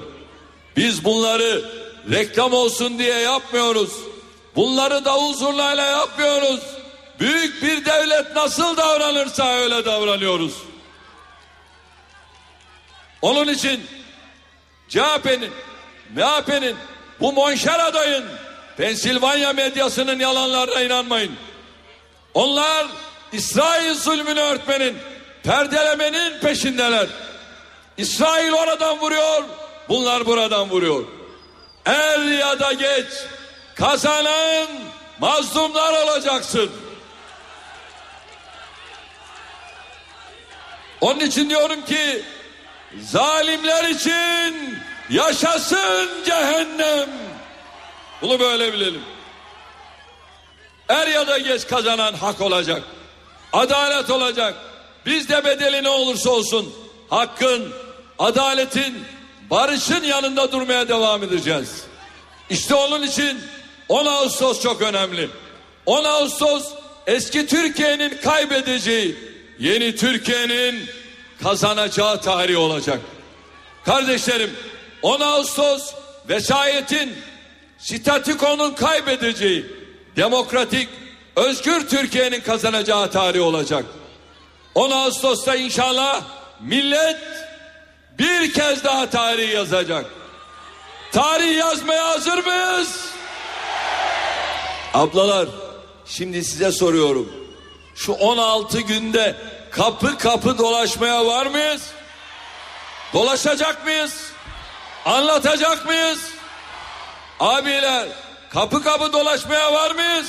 [0.78, 1.66] Biz bunları
[2.12, 3.92] reklam olsun diye yapmıyoruz.
[4.56, 6.60] Bunları davul zurnayla yapmıyoruz.
[7.20, 10.54] Büyük bir devlet nasıl davranırsa öyle davranıyoruz.
[13.22, 13.84] Onun için
[14.90, 15.52] CHP'nin,
[16.16, 16.76] MHP'nin,
[17.20, 18.26] bu monşer adayın,
[18.78, 21.32] Pensilvanya medyasının yalanlarına inanmayın.
[22.34, 22.88] Onlar
[23.32, 24.98] İsrail zulmünü örtmenin,
[25.48, 27.08] perdelemenin peşindeler.
[27.98, 29.44] İsrail oradan vuruyor,
[29.90, 31.04] bunlar buradan vuruyor.
[31.86, 33.08] Er ya da geç
[33.76, 34.68] kazanan
[35.20, 36.72] mazlumlar olacaksın.
[41.02, 42.26] Onun için diyorum ki
[43.02, 44.78] zalimler için
[45.10, 47.10] yaşasın cehennem.
[48.22, 49.04] Bunu böyle bilelim.
[50.90, 52.84] Er ya da geç kazanan hak olacak.
[53.54, 54.67] Adalet olacak.
[55.08, 56.74] Biz de bedeli ne olursa olsun
[57.10, 57.70] hakkın,
[58.20, 59.04] adaletin,
[59.50, 61.84] barışın yanında durmaya devam edeceğiz.
[62.50, 63.40] İşte onun için
[63.90, 65.30] 10 Ağustos çok önemli.
[65.86, 66.74] 10 Ağustos
[67.08, 69.16] eski Türkiye'nin kaybedeceği,
[69.60, 70.86] yeni Türkiye'nin
[71.44, 73.00] kazanacağı tarih olacak.
[73.86, 74.52] Kardeşlerim
[75.02, 75.94] 10 Ağustos
[76.30, 77.14] vesayetin,
[77.78, 79.66] statükonun kaybedeceği,
[80.16, 80.90] demokratik,
[81.36, 83.86] özgür Türkiye'nin kazanacağı tarih olacak.
[84.78, 86.22] 10 Ağustos'ta inşallah
[86.60, 87.18] millet
[88.20, 90.06] bir kez daha tarih yazacak.
[91.12, 93.06] Tarih yazmaya hazır mıyız?
[94.94, 95.48] Ablalar
[96.06, 97.32] şimdi size soruyorum.
[97.96, 99.36] Şu 16 günde
[99.72, 101.82] kapı kapı dolaşmaya var mıyız?
[103.14, 104.32] Dolaşacak mıyız?
[105.06, 106.20] Anlatacak mıyız?
[107.40, 108.08] Abiler
[108.50, 110.28] kapı kapı dolaşmaya var mıyız?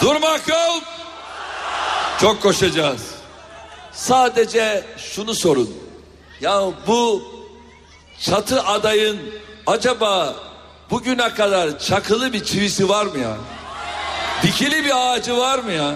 [0.00, 0.82] Durmak yok.
[2.20, 3.13] Çok koşacağız.
[3.94, 5.76] Sadece şunu sorun.
[6.40, 7.22] Ya bu
[8.20, 9.20] çatı adayın
[9.66, 10.36] acaba
[10.90, 13.36] bugüne kadar çakılı bir çivisi var mı ya?
[14.42, 15.94] Dikili bir ağacı var mı ya?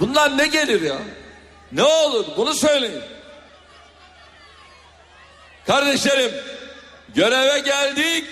[0.00, 0.98] Bunlar ne gelir ya?
[1.72, 3.00] Ne olur bunu söyleyin.
[5.66, 6.32] Kardeşlerim
[7.14, 8.24] göreve geldik.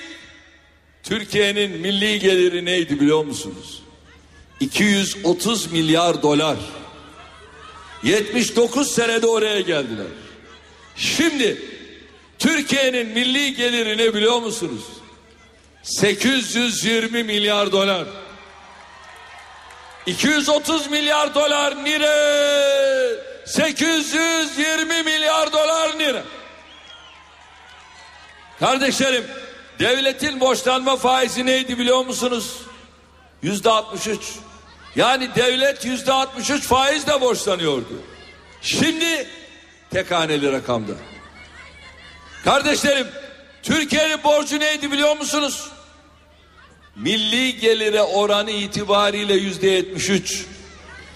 [1.02, 3.82] Türkiye'nin milli geliri neydi biliyor musunuz?
[4.60, 6.56] 230 milyar dolar.
[8.04, 10.06] 79 senede oraya geldiler.
[10.96, 11.62] Şimdi
[12.38, 14.82] Türkiye'nin milli geliri ne biliyor musunuz?
[15.82, 18.06] 820 milyar dolar.
[20.06, 22.14] 230 milyar dolar nire.
[23.46, 26.22] 820 milyar dolar nire.
[28.60, 29.24] Kardeşlerim
[29.78, 32.56] devletin borçlanma faizi neydi biliyor musunuz?
[33.42, 34.20] Yüzde 63.
[34.96, 38.02] Yani devlet yüzde 63 faizle borçlanıyordu.
[38.62, 39.28] Şimdi
[39.90, 40.92] tek haneli rakamda.
[42.44, 43.06] Kardeşlerim
[43.62, 45.68] Türkiye'nin borcu neydi biliyor musunuz?
[46.96, 50.46] Milli gelire oranı itibariyle yüzde 73.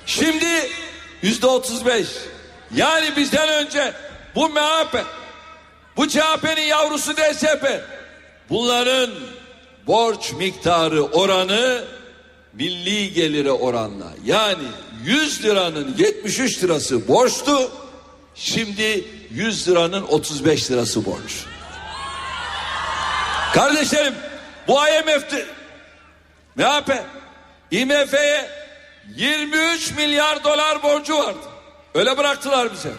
[0.07, 0.71] Şimdi
[1.23, 2.09] yüzde 35.
[2.75, 3.93] Yani bizden önce
[4.35, 5.05] bu MHP,
[5.97, 7.83] bu CHP'nin yavrusu DSP.
[8.51, 9.11] Bunların
[9.87, 11.85] borç miktarı oranı
[12.59, 14.07] milli gelire oranla.
[14.25, 14.65] Yani
[15.05, 17.71] 100 liranın 73 lirası borçtu.
[18.35, 21.45] Şimdi 100 liranın 35 lirası borç.
[23.55, 24.15] Kardeşlerim
[24.69, 25.47] bu IMF'ti.
[26.57, 27.05] MHP
[27.71, 28.51] IMF'ye
[29.17, 31.39] 23 milyar dolar borcu vardı.
[31.95, 32.93] Öyle bıraktılar bize.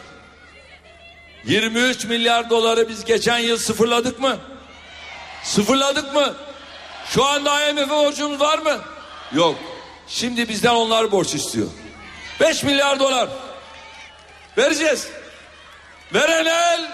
[1.46, 4.38] 23 milyar doları biz geçen yıl sıfırladık mı?
[5.44, 6.34] Sıfırladık mı?
[7.10, 8.80] Şu anda IMF borcumuz var mı?
[9.34, 9.56] Yok.
[10.08, 11.68] Şimdi bizden onlar borç istiyor.
[12.40, 13.30] 5 milyar dolar.
[14.58, 15.08] Vereceğiz.
[16.14, 16.92] Veren el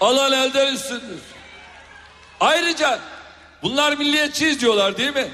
[0.00, 1.20] alan elden üstündür.
[2.40, 2.98] Ayrıca
[3.62, 5.28] bunlar milliyetçiyiz diyorlar değil mi?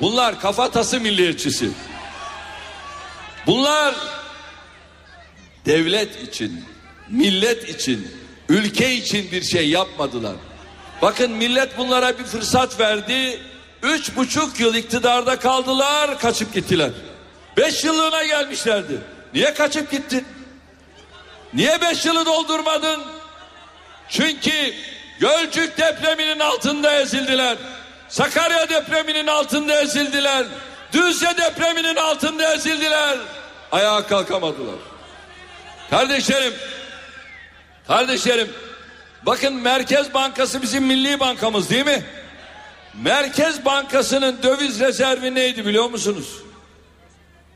[0.00, 1.70] Bunlar kafatası milliyetçisi.
[3.46, 3.94] Bunlar
[5.66, 6.64] devlet için,
[7.08, 8.16] millet için,
[8.48, 10.36] ülke için bir şey yapmadılar.
[11.02, 13.40] Bakın millet bunlara bir fırsat verdi.
[13.84, 16.90] Üç buçuk yıl iktidarda kaldılar, kaçıp gittiler.
[17.56, 19.00] Beş yıllığına gelmişlerdi.
[19.34, 20.26] Niye kaçıp gittin?
[21.54, 23.02] Niye beş yılı doldurmadın?
[24.08, 24.74] Çünkü
[25.20, 27.56] Gölcük depreminin altında ezildiler.
[28.08, 30.46] Sakarya depreminin altında ezildiler.
[30.92, 33.18] Düzce depreminin altında ezildiler.
[33.72, 34.74] Ayağa kalkamadılar.
[35.90, 36.54] Kardeşlerim,
[37.86, 38.52] kardeşlerim,
[39.22, 42.04] bakın Merkez Bankası bizim milli bankamız değil mi?
[43.02, 46.42] Merkez Bankası'nın döviz rezervi neydi biliyor musunuz?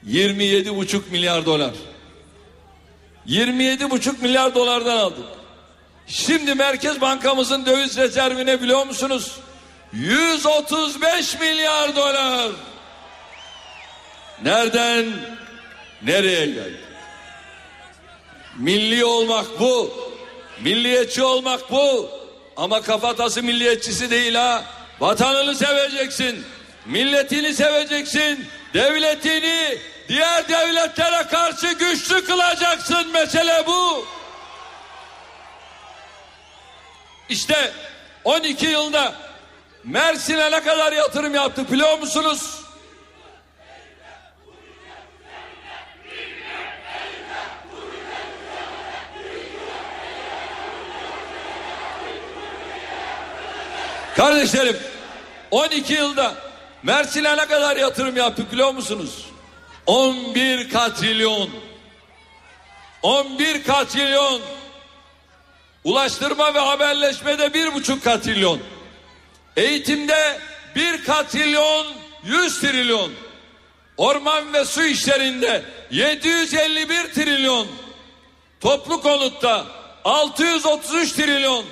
[0.07, 1.71] 27,5 milyar dolar.
[3.27, 5.25] 27,5 milyar dolardan aldık.
[6.07, 9.33] Şimdi Merkez Bankamızın döviz rezervi ne biliyor musunuz?
[9.93, 12.53] 135 milyar dolar.
[14.45, 15.07] Nereden
[16.03, 16.81] nereye geldi?
[18.59, 19.91] Milli olmak bu.
[20.63, 22.11] Milliyetçi olmak bu.
[22.57, 24.78] Ama kafatası milliyetçisi değil ha.
[25.01, 26.47] Vatanını seveceksin.
[26.87, 28.49] Milletini seveceksin.
[28.75, 29.79] Devletini
[30.09, 33.13] diğer devletlere karşı güçlü kılacaksın.
[33.13, 34.07] Mesele bu.
[37.29, 37.73] İşte
[38.25, 39.15] 12 yılda
[39.85, 42.61] Mersin'e ne kadar yatırım yaptık biliyor musunuz?
[54.17, 54.77] Kardeşlerim
[55.51, 56.35] 12 yılda
[56.83, 59.25] Mersin'e ne kadar yatırım yaptık biliyor musunuz?
[59.87, 61.51] 11 katrilyon
[63.03, 64.41] 11 katrilyon
[65.85, 68.61] Ulaştırma ve haberleşmede bir buçuk katrilyon.
[69.57, 70.39] Eğitimde
[70.77, 71.87] bir katrilyon
[72.25, 73.13] yüz trilyon.
[73.97, 77.67] Orman ve su işlerinde 751 trilyon.
[78.61, 79.67] Toplu konutta
[80.05, 81.65] 633 trilyon.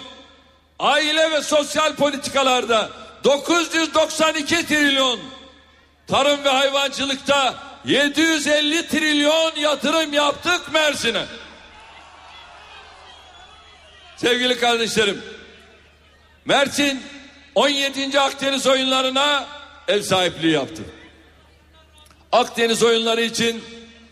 [0.79, 2.91] Aile ve sosyal politikalarda
[3.27, 5.21] 992 trilyon.
[6.07, 7.55] Tarım ve hayvancılıkta
[7.85, 11.25] 750 trilyon yatırım yaptık Mersin'e.
[14.17, 15.23] Sevgili kardeşlerim,
[16.45, 17.03] Mersin
[17.55, 18.21] 17.
[18.21, 19.47] Akdeniz oyunlarına
[19.89, 20.83] ev sahipliği yaptı.
[22.33, 23.65] Akdeniz oyunları için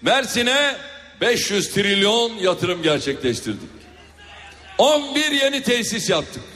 [0.02, 0.76] Mersin'e
[1.20, 3.70] 500 trilyon yatırım gerçekleştirdik.
[4.78, 6.53] 11 yeni tesis yaptık.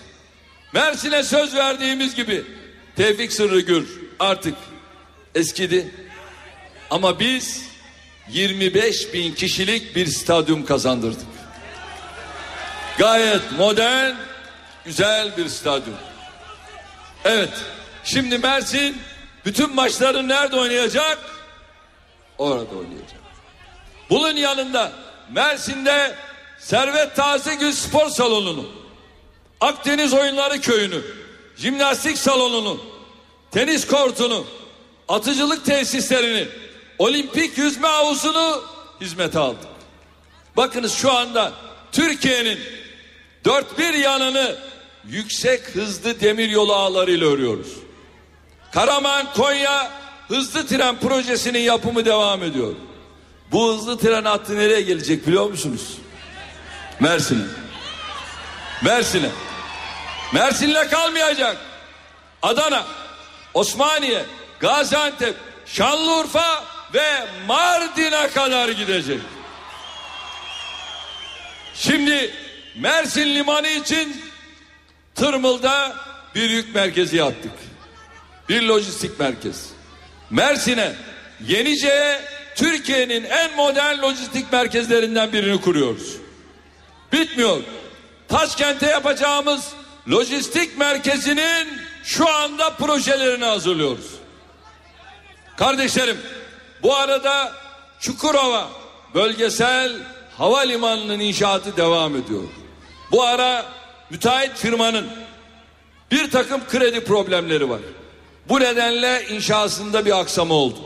[0.72, 2.44] Mersin'e söz verdiğimiz gibi
[2.96, 4.54] Tevfik Sırrı Gür artık
[5.34, 5.94] eskidi.
[6.90, 7.64] Ama biz
[8.28, 11.26] 25 bin kişilik bir stadyum kazandırdık.
[12.98, 14.14] Gayet modern,
[14.84, 15.96] güzel bir stadyum.
[17.24, 17.52] Evet,
[18.04, 18.96] şimdi Mersin
[19.44, 21.18] bütün maçları nerede oynayacak?
[22.38, 23.18] Orada oynayacak.
[24.10, 24.92] Bunun yanında
[25.30, 26.14] Mersin'de
[26.58, 28.66] Servet Tazegül Spor Salonu'nu,
[29.60, 31.00] Akdeniz Oyunları Köyü'nü,
[31.56, 32.80] jimnastik salonunu,
[33.50, 34.44] tenis kortunu,
[35.08, 36.48] atıcılık tesislerini,
[36.98, 38.62] olimpik yüzme havuzunu
[39.00, 39.68] hizmete aldık.
[40.56, 41.52] Bakınız şu anda
[41.92, 42.58] Türkiye'nin
[43.44, 44.56] dört bir yanını
[45.08, 47.68] yüksek hızlı demir yolu ağlarıyla örüyoruz.
[48.72, 49.90] Karaman Konya
[50.28, 52.72] hızlı tren projesinin yapımı devam ediyor.
[53.52, 55.98] Bu hızlı tren hattı nereye gelecek biliyor musunuz?
[57.00, 57.44] Mersin'e.
[58.82, 59.30] Mersin'e.
[60.32, 61.56] Mersin'le kalmayacak.
[62.42, 62.86] Adana,
[63.54, 64.24] Osmaniye,
[64.60, 65.34] Gaziantep,
[65.66, 66.64] Şanlıurfa
[66.94, 69.20] ve Mardin'e kadar gidecek.
[71.74, 72.34] Şimdi
[72.76, 74.22] Mersin Limanı için
[75.14, 75.96] Tırmıl'da
[76.34, 77.52] bir yük merkezi yaptık.
[78.48, 79.70] Bir lojistik merkez.
[80.30, 80.92] Mersin'e,
[81.46, 82.20] Yenice'ye
[82.54, 86.16] Türkiye'nin en modern lojistik merkezlerinden birini kuruyoruz.
[87.12, 87.60] Bitmiyor.
[88.28, 89.72] Taşkent'e yapacağımız
[90.10, 91.68] lojistik merkezinin
[92.04, 94.06] şu anda projelerini hazırlıyoruz.
[95.56, 96.18] Kardeşlerim,
[96.82, 97.52] bu arada
[98.00, 98.68] Çukurova
[99.14, 99.92] bölgesel
[100.38, 102.42] havalimanının inşaatı devam ediyor.
[103.12, 103.66] Bu ara
[104.10, 105.06] müteahhit firmanın
[106.10, 107.80] bir takım kredi problemleri var.
[108.48, 110.78] Bu nedenle inşasında bir aksama oldu.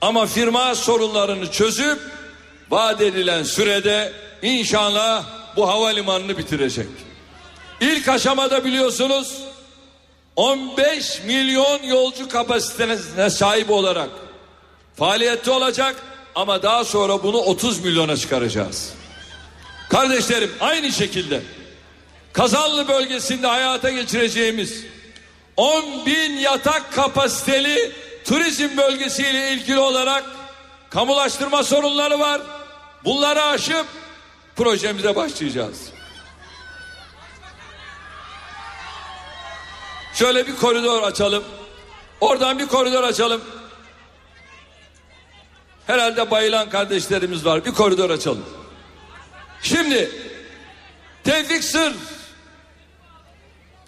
[0.00, 1.98] Ama firma sorunlarını çözüp
[2.70, 4.12] vaat edilen sürede
[4.42, 5.24] inşallah
[5.56, 7.07] bu havalimanını bitirecek.
[7.80, 9.38] İlk aşamada biliyorsunuz
[10.36, 14.10] 15 milyon yolcu kapasitesine sahip olarak
[14.96, 15.96] faaliyette olacak
[16.34, 18.92] ama daha sonra bunu 30 milyona çıkaracağız.
[19.90, 21.42] Kardeşlerim aynı şekilde
[22.32, 24.84] Kazanlı bölgesinde hayata geçireceğimiz
[25.56, 27.92] 10 bin yatak kapasiteli
[28.24, 30.24] turizm bölgesiyle ilgili olarak
[30.90, 32.40] kamulaştırma sorunları var.
[33.04, 33.86] Bunları aşıp
[34.56, 35.97] projemize başlayacağız.
[40.18, 41.44] Şöyle bir koridor açalım.
[42.20, 43.42] Oradan bir koridor açalım.
[45.86, 47.64] Herhalde bayılan kardeşlerimiz var.
[47.64, 48.44] Bir koridor açalım.
[49.62, 50.10] Şimdi
[51.24, 51.94] Tevfik Sır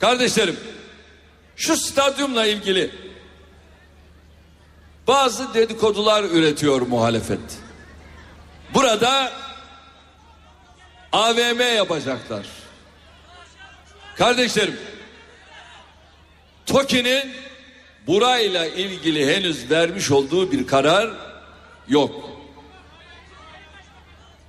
[0.00, 0.56] kardeşlerim
[1.56, 2.90] şu stadyumla ilgili
[5.06, 7.58] bazı dedikodular üretiyor muhalefet.
[8.74, 9.32] Burada
[11.12, 12.46] AVM yapacaklar.
[14.16, 14.80] Kardeşlerim
[16.70, 17.32] TOKİ'nin
[18.06, 21.10] burayla ilgili henüz vermiş olduğu bir karar
[21.88, 22.30] yok.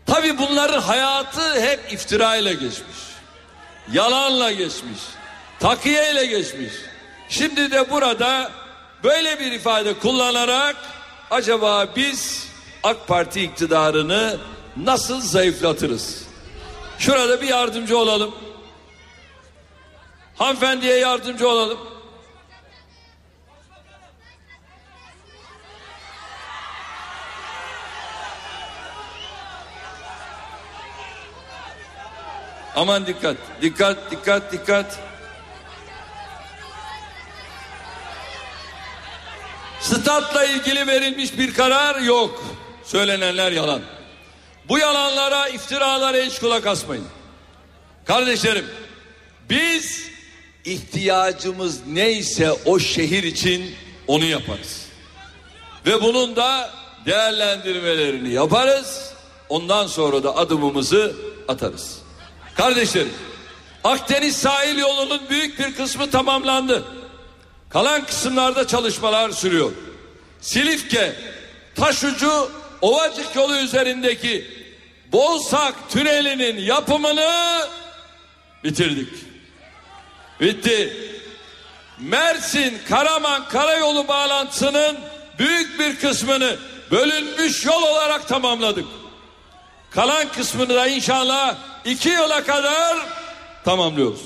[0.05, 2.97] Tabi bunların hayatı hep iftirayla geçmiş.
[3.93, 4.99] Yalanla geçmiş.
[5.59, 6.73] Takiyeyle geçmiş.
[7.29, 8.51] Şimdi de burada
[9.03, 10.75] böyle bir ifade kullanarak
[11.31, 12.47] acaba biz
[12.83, 14.37] AK Parti iktidarını
[14.77, 16.23] nasıl zayıflatırız?
[16.99, 18.35] Şurada bir yardımcı olalım.
[20.35, 21.90] Hanımefendiye yardımcı olalım.
[32.75, 34.99] Aman dikkat, dikkat, dikkat, dikkat.
[39.81, 42.43] Statla ilgili verilmiş bir karar yok.
[42.83, 43.81] Söylenenler yalan.
[44.69, 47.05] Bu yalanlara, iftiralara hiç kulak asmayın.
[48.05, 48.65] Kardeşlerim,
[49.49, 50.07] biz
[50.65, 53.75] ihtiyacımız neyse o şehir için
[54.07, 54.85] onu yaparız.
[55.85, 56.69] Ve bunun da
[57.05, 59.13] değerlendirmelerini yaparız.
[59.49, 61.15] Ondan sonra da adımımızı
[61.47, 62.00] atarız.
[62.61, 63.13] Kardeşlerim,
[63.83, 66.83] Akdeniz sahil yolunun büyük bir kısmı tamamlandı.
[67.69, 69.71] Kalan kısımlarda çalışmalar sürüyor.
[70.41, 71.15] Silifke,
[71.75, 72.51] Taşucu,
[72.81, 74.47] Ovacık yolu üzerindeki
[75.11, 77.61] Bolsak tünelinin yapımını
[78.63, 79.09] bitirdik.
[80.39, 80.97] Bitti.
[81.99, 84.97] Mersin Karaman karayolu bağlantısının
[85.39, 86.55] büyük bir kısmını
[86.91, 88.85] bölünmüş yol olarak tamamladık.
[89.91, 92.97] Kalan kısmını da inşallah iki yıla kadar
[93.65, 94.21] tamamlıyoruz.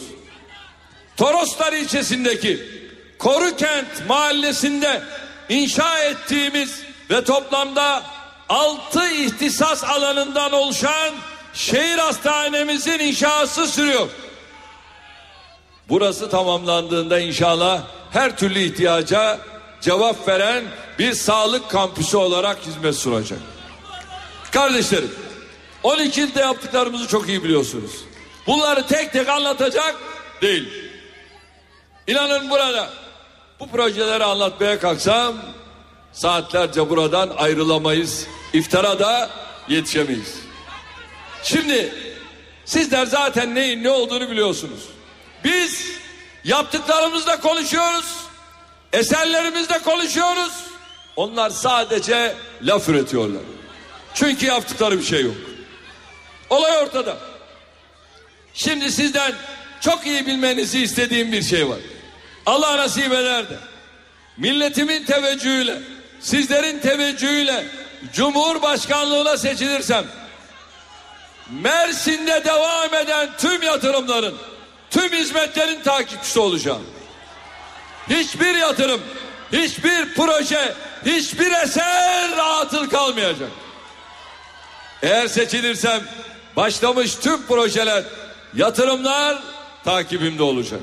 [1.17, 2.75] Toroslar ilçesindeki
[3.19, 5.01] Korukent mahallesinde
[5.49, 8.03] inşa ettiğimiz ve toplamda
[8.49, 11.13] altı ihtisas alanından oluşan
[11.53, 14.09] şehir hastanemizin inşası sürüyor.
[15.89, 19.39] Burası tamamlandığında inşallah her türlü ihtiyaca
[19.81, 20.63] cevap veren
[20.99, 23.39] bir sağlık kampüsü olarak hizmet sunacak.
[24.51, 25.24] Kardeşlerim
[25.85, 27.91] 12 ilde yaptıklarımızı çok iyi biliyorsunuz.
[28.47, 29.95] Bunları tek tek anlatacak
[30.41, 30.69] değil.
[32.07, 32.89] İnanın burada
[33.59, 35.35] bu projeleri anlatmaya kalksam
[36.13, 38.27] saatlerce buradan ayrılamayız.
[38.53, 39.29] İftara da
[39.69, 40.35] yetişemeyiz.
[41.43, 41.95] Şimdi
[42.65, 44.89] sizler zaten neyin ne olduğunu biliyorsunuz.
[45.43, 45.85] Biz
[46.43, 48.15] yaptıklarımızla konuşuyoruz.
[48.93, 50.53] Eserlerimizle konuşuyoruz.
[51.15, 53.41] Onlar sadece laf üretiyorlar.
[54.13, 55.54] Çünkü yaptıkları bir şey yok.
[56.49, 57.17] Olay ortada.
[58.53, 59.33] Şimdi sizden
[59.81, 61.79] çok iyi bilmenizi istediğim bir şey var.
[62.45, 63.55] Allah nasip eder de
[64.37, 65.79] milletimin teveccühüyle
[66.19, 67.65] sizlerin teveccühüyle
[68.13, 70.05] Cumhurbaşkanlığına seçilirsem
[71.49, 74.35] Mersin'de devam eden tüm yatırımların
[74.89, 76.85] tüm hizmetlerin takipçisi olacağım.
[78.09, 79.01] Hiçbir yatırım,
[79.51, 80.73] hiçbir proje,
[81.05, 83.49] hiçbir eser atıl kalmayacak.
[85.01, 86.01] Eğer seçilirsem
[86.55, 88.03] başlamış tüm projeler,
[88.53, 89.43] yatırımlar
[89.83, 90.79] takibimde olacak.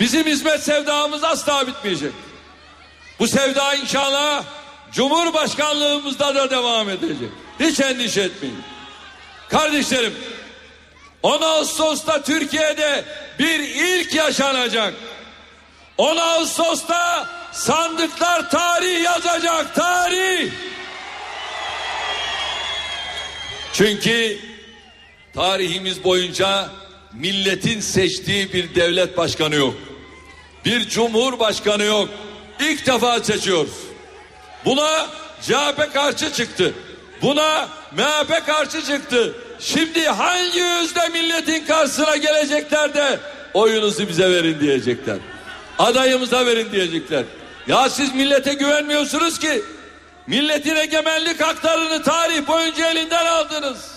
[0.00, 2.12] Bizim hizmet sevdamız asla bitmeyecek.
[3.18, 4.44] Bu sevda inşallah
[4.92, 7.30] Cumhurbaşkanlığımızda da devam edecek.
[7.60, 8.62] Hiç endişe etmeyin.
[9.48, 10.14] Kardeşlerim
[11.22, 13.04] 10 Ağustos'ta Türkiye'de
[13.38, 14.94] bir ilk yaşanacak.
[15.98, 20.52] 10 Ağustos'ta sandıklar tarih yazacak tarih.
[23.74, 24.38] Çünkü
[25.34, 26.68] tarihimiz boyunca
[27.12, 29.74] milletin seçtiği bir devlet başkanı yok.
[30.64, 32.08] Bir cumhurbaşkanı yok.
[32.60, 33.72] İlk defa seçiyoruz.
[34.64, 35.06] Buna
[35.42, 36.74] CHP karşı çıktı.
[37.22, 39.34] Buna MHP karşı çıktı.
[39.60, 43.20] Şimdi hangi yüzde milletin karşısına gelecekler de
[43.54, 45.16] oyunuzu bize verin diyecekler.
[45.78, 47.24] Adayımıza verin diyecekler.
[47.68, 49.62] Ya siz millete güvenmiyorsunuz ki.
[50.26, 53.94] Milletin egemenlik haklarını tarih boyunca elinden aldınız.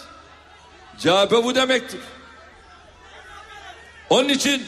[0.97, 1.99] CHP bu demektir.
[4.09, 4.65] Onun için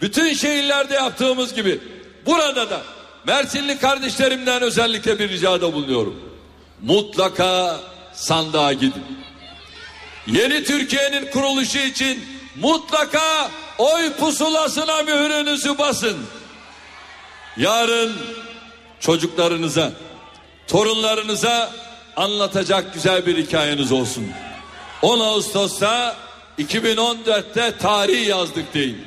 [0.00, 1.80] bütün şehirlerde yaptığımız gibi
[2.26, 2.80] burada da
[3.26, 6.20] Mersinli kardeşlerimden özellikle bir ricada bulunuyorum.
[6.82, 7.80] Mutlaka
[8.12, 9.04] sandığa gidin.
[10.26, 12.24] Yeni Türkiye'nin kuruluşu için
[12.56, 16.16] mutlaka oy pusulasına mührünüzü basın.
[17.56, 18.12] Yarın
[19.00, 19.92] çocuklarınıza,
[20.68, 21.72] torunlarınıza
[22.16, 24.26] anlatacak güzel bir hikayeniz olsun.
[25.02, 26.16] 10 Ağustos'ta
[26.58, 29.06] 2014'te tarih yazdık deyin.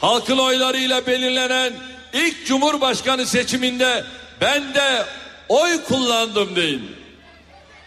[0.00, 1.72] Halkın oylarıyla belirlenen
[2.12, 4.04] ilk Cumhurbaşkanı seçiminde
[4.40, 5.04] ben de
[5.48, 6.96] oy kullandım deyin.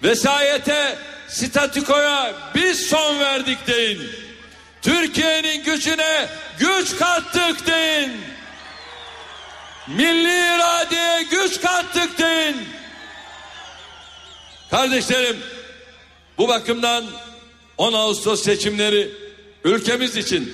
[0.04, 0.98] Vesayete,
[1.28, 4.02] statükoya biz son verdik deyin.
[4.82, 6.28] Türkiye'nin gücüne
[6.60, 8.12] güç kattık deyin.
[9.88, 12.81] Milli iradeye güç kattık deyin.
[14.72, 15.38] Kardeşlerim
[16.38, 17.06] bu bakımdan
[17.78, 19.10] 10 Ağustos seçimleri
[19.64, 20.54] ülkemiz için,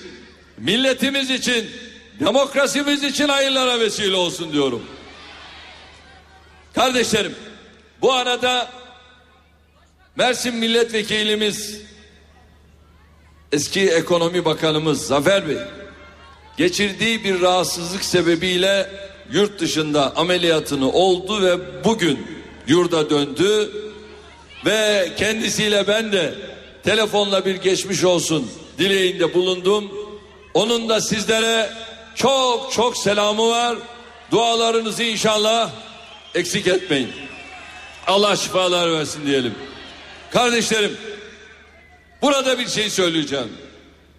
[0.58, 1.70] milletimiz için,
[2.20, 4.86] demokrasimiz için hayırlara vesile olsun diyorum.
[6.76, 7.36] Kardeşlerim
[8.02, 8.72] bu arada
[10.16, 11.82] Mersin milletvekilimiz
[13.52, 15.58] eski ekonomi bakanımız Zafer Bey
[16.58, 18.90] geçirdiği bir rahatsızlık sebebiyle
[19.32, 22.28] yurt dışında ameliyatını oldu ve bugün
[22.68, 23.72] yurda döndü
[24.66, 26.34] ve kendisiyle ben de
[26.84, 29.92] telefonla bir geçmiş olsun dileğinde bulundum.
[30.54, 31.70] Onun da sizlere
[32.16, 33.78] çok çok selamı var.
[34.32, 35.72] Dualarınızı inşallah
[36.36, 37.10] eksik etmeyin.
[38.08, 39.56] Allah şifalar versin diyelim.
[40.32, 40.98] Kardeşlerim
[42.22, 43.50] burada bir şey söyleyeceğim.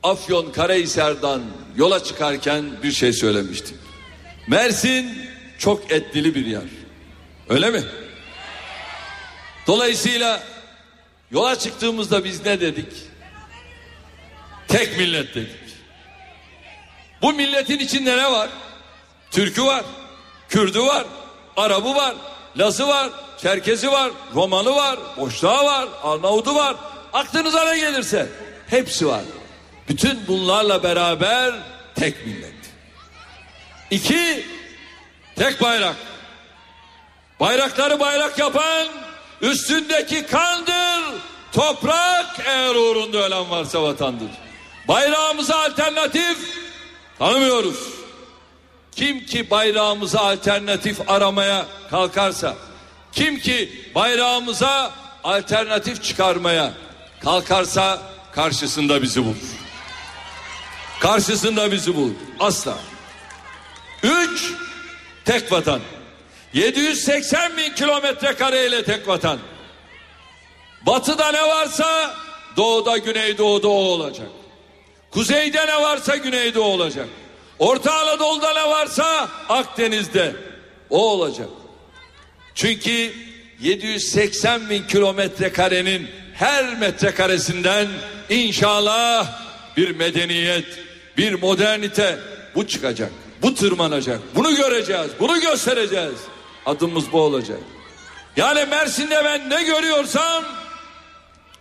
[0.03, 1.43] Afyon Karahisar'dan
[1.77, 3.77] yola çıkarken bir şey söylemiştim.
[4.47, 5.19] Mersin
[5.59, 6.63] çok etlili bir yer.
[7.49, 7.83] Öyle mi?
[9.69, 10.43] Dolayısıyla
[11.31, 12.93] yola çıktığımızda biz ne dedik?
[14.69, 15.51] Tek millet dedik.
[17.23, 18.49] Bu milletin içinde ne var?
[19.31, 19.85] Türkü var,
[20.49, 21.05] Kürdü var,
[21.57, 22.15] Arabı var,
[22.57, 23.11] Lazı var,
[23.43, 26.77] Çerkezi var, Romanı var, Boşnağı var, Arnavudu var.
[27.13, 28.27] Aklınıza ne gelirse
[28.67, 29.23] hepsi var.
[29.89, 31.55] Bütün bunlarla beraber
[31.95, 32.55] tek millet.
[33.91, 34.47] İki,
[35.37, 35.97] tek bayrak.
[37.41, 38.89] Bayrakları bayrak yapan
[39.43, 41.05] üstündeki kandır,
[41.53, 44.31] toprak eğer uğrunda ölen varsa vatandır.
[44.89, 46.39] Bayrağımıza alternatif
[47.19, 47.79] tanımıyoruz.
[48.97, 52.57] Kim ki bayrağımıza alternatif aramaya kalkarsa,
[53.13, 54.93] kim ki bayrağımıza
[55.25, 56.73] alternatif çıkarmaya
[57.21, 58.03] kalkarsa
[58.33, 59.37] karşısında bizi bulur.
[61.01, 62.15] Karşısında bizi bulur.
[62.41, 62.79] Asla.
[64.03, 64.53] Üç,
[65.25, 65.81] tek vatan.
[66.59, 69.39] 780 bin kilometre kareyle tek vatan.
[70.87, 72.15] Batıda ne varsa
[72.57, 74.29] doğuda güneydoğuda o olacak.
[75.11, 77.09] Kuzeyde ne varsa güneyde olacak.
[77.59, 80.33] Orta Anadolu'da ne varsa Akdeniz'de
[80.91, 81.49] o olacak.
[82.55, 83.13] Çünkü
[83.61, 87.89] 780 bin kilometre karenin her metrekaresinden
[88.31, 89.41] inşallah
[89.77, 90.67] bir medeniyet,
[91.17, 92.19] bir modernite
[92.55, 93.13] bu çıkacak.
[93.43, 94.21] Bu tırmanacak.
[94.35, 95.11] Bunu göreceğiz.
[95.21, 96.19] Bunu göstereceğiz.
[96.69, 97.59] Adımız bu olacak.
[98.37, 100.45] Yani Mersin'de ben ne görüyorsam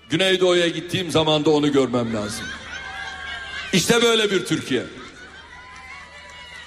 [0.10, 2.46] Güneydoğu'ya gittiğim zaman da onu görmem lazım.
[3.74, 4.84] İşte böyle bir Türkiye.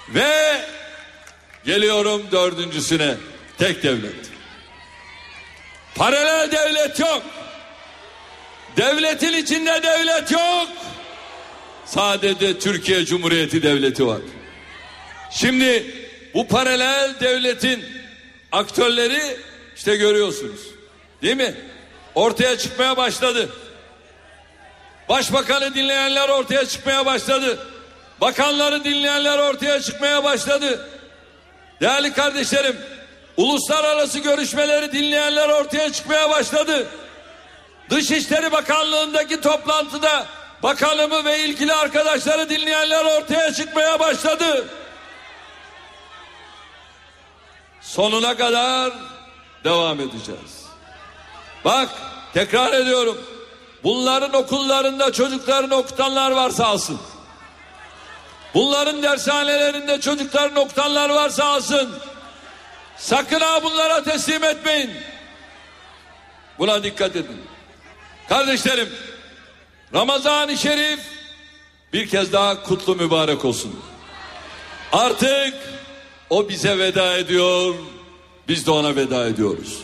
[0.09, 0.61] Ve
[1.65, 3.15] geliyorum dördüncüsüne
[3.57, 4.15] tek devlet.
[5.95, 7.23] Paralel devlet yok.
[8.77, 10.67] Devletin içinde devlet yok.
[11.85, 14.21] Sadece Türkiye Cumhuriyeti Devleti var.
[15.31, 15.95] Şimdi
[16.33, 18.00] bu paralel devletin
[18.51, 19.37] aktörleri
[19.75, 20.61] işte görüyorsunuz.
[21.21, 21.55] Değil mi?
[22.15, 23.49] Ortaya çıkmaya başladı.
[25.09, 27.59] Başbakanı dinleyenler ortaya çıkmaya başladı.
[28.21, 30.89] Bakanları dinleyenler ortaya çıkmaya başladı.
[31.81, 32.77] Değerli kardeşlerim,
[33.37, 36.87] uluslararası görüşmeleri dinleyenler ortaya çıkmaya başladı.
[37.89, 40.25] Dışişleri Bakanlığı'ndaki toplantıda
[40.63, 44.65] bakanımı ve ilgili arkadaşları dinleyenler ortaya çıkmaya başladı.
[47.91, 48.93] Sonuna kadar
[49.63, 50.65] devam edeceğiz.
[51.65, 51.89] Bak
[52.33, 53.17] tekrar ediyorum.
[53.83, 56.99] Bunların okullarında çocuklarını okutanlar varsa alsın.
[58.53, 61.99] Bunların dershanelerinde çocuklarını okutanlar varsa alsın.
[62.97, 64.91] Sakın ha bunlara teslim etmeyin.
[66.59, 67.41] Buna dikkat edin.
[68.29, 68.89] Kardeşlerim
[69.93, 70.99] Ramazan-ı Şerif
[71.93, 73.79] bir kez daha kutlu mübarek olsun.
[74.91, 75.53] Artık
[76.31, 77.75] o bize veda ediyor.
[78.47, 79.77] Biz de ona veda ediyoruz.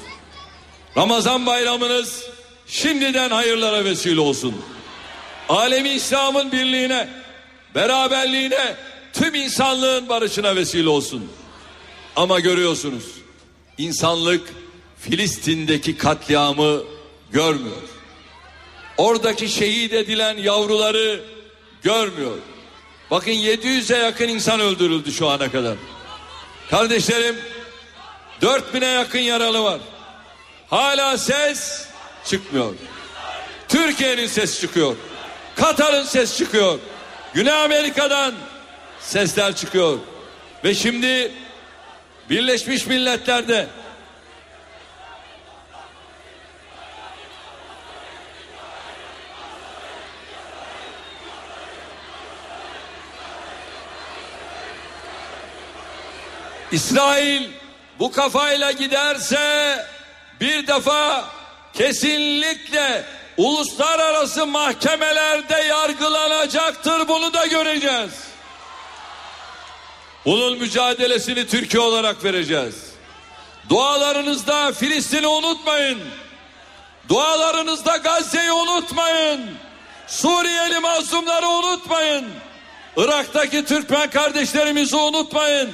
[0.97, 2.23] Ramazan bayramınız
[2.67, 4.55] şimdiden hayırlara vesile olsun.
[5.49, 7.09] Alemi İslam'ın birliğine,
[7.75, 8.75] beraberliğine,
[9.13, 11.29] tüm insanlığın barışına vesile olsun.
[12.15, 13.03] Ama görüyorsunuz
[13.77, 14.53] insanlık
[14.99, 16.83] Filistin'deki katliamı
[17.31, 17.81] görmüyor.
[18.97, 21.21] oradaki şehit edilen yavruları
[21.83, 22.37] görmüyor.
[23.11, 25.75] Bakın 700'e yakın insan öldürüldü şu ana kadar.
[26.69, 27.35] Kardeşlerim
[28.41, 29.79] 4000'e yakın yaralı var.
[30.69, 31.87] Hala ses
[32.25, 32.73] çıkmıyor.
[33.67, 34.95] Türkiye'nin ses çıkıyor.
[35.55, 36.79] Katar'ın ses çıkıyor.
[37.33, 38.33] Güney Amerika'dan
[38.99, 39.97] sesler çıkıyor.
[40.63, 41.31] Ve şimdi
[42.29, 43.67] Birleşmiş Milletler'de
[56.71, 57.49] İsrail
[57.99, 59.85] bu kafayla giderse
[60.41, 61.25] bir defa
[61.73, 63.05] kesinlikle
[63.37, 68.11] uluslararası mahkemelerde yargılanacaktır bunu da göreceğiz.
[70.25, 72.75] Bunun mücadelesini Türkiye olarak vereceğiz.
[73.69, 75.99] Dualarınızda Filistin'i unutmayın.
[77.09, 79.41] Dualarınızda Gazze'yi unutmayın.
[80.07, 82.25] Suriyeli mazlumları unutmayın.
[82.97, 85.71] Irak'taki Türkmen kardeşlerimizi unutmayın.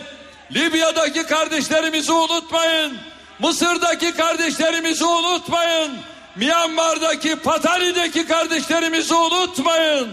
[0.56, 2.98] Libya'daki kardeşlerimizi unutmayın.
[3.40, 5.92] Mısır'daki kardeşlerimizi unutmayın.
[6.36, 10.10] Myanmar'daki Patani'deki kardeşlerimizi unutmayın.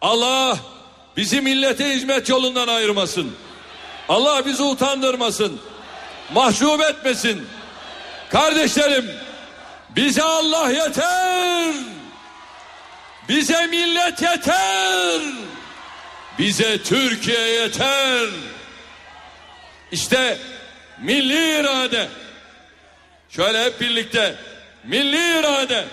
[0.00, 0.58] Allah
[1.16, 3.32] bizi millete hizmet yolundan ayırmasın.
[4.08, 5.60] Allah bizi utandırmasın.
[6.34, 7.46] Mahcup etmesin.
[8.30, 9.10] Kardeşlerim
[9.96, 11.74] bize Allah yeter.
[13.28, 15.20] Bize millet yeter.
[16.38, 18.28] Bize Türkiye yeter.
[19.92, 20.38] İşte
[20.98, 22.08] milli irade.
[23.30, 24.34] Şöyle hep birlikte
[24.84, 25.84] milli irade.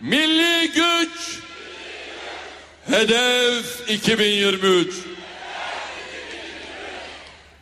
[0.00, 1.38] Milli güç.
[2.90, 4.94] Hedef 2023.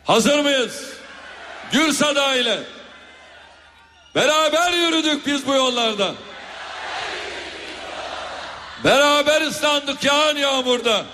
[0.05, 0.83] Hazır mıyız?
[1.71, 2.59] Gürsada ile
[4.15, 6.13] beraber yürüdük biz bu yollarda.
[8.83, 11.05] Beraber ıslandık yağan yağmurda.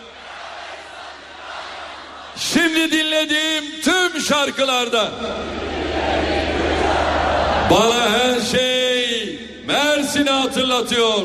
[2.36, 5.12] Şimdi dinlediğim tüm şarkılarda
[7.72, 11.22] bana her şey Mersin'i hatırlatıyor.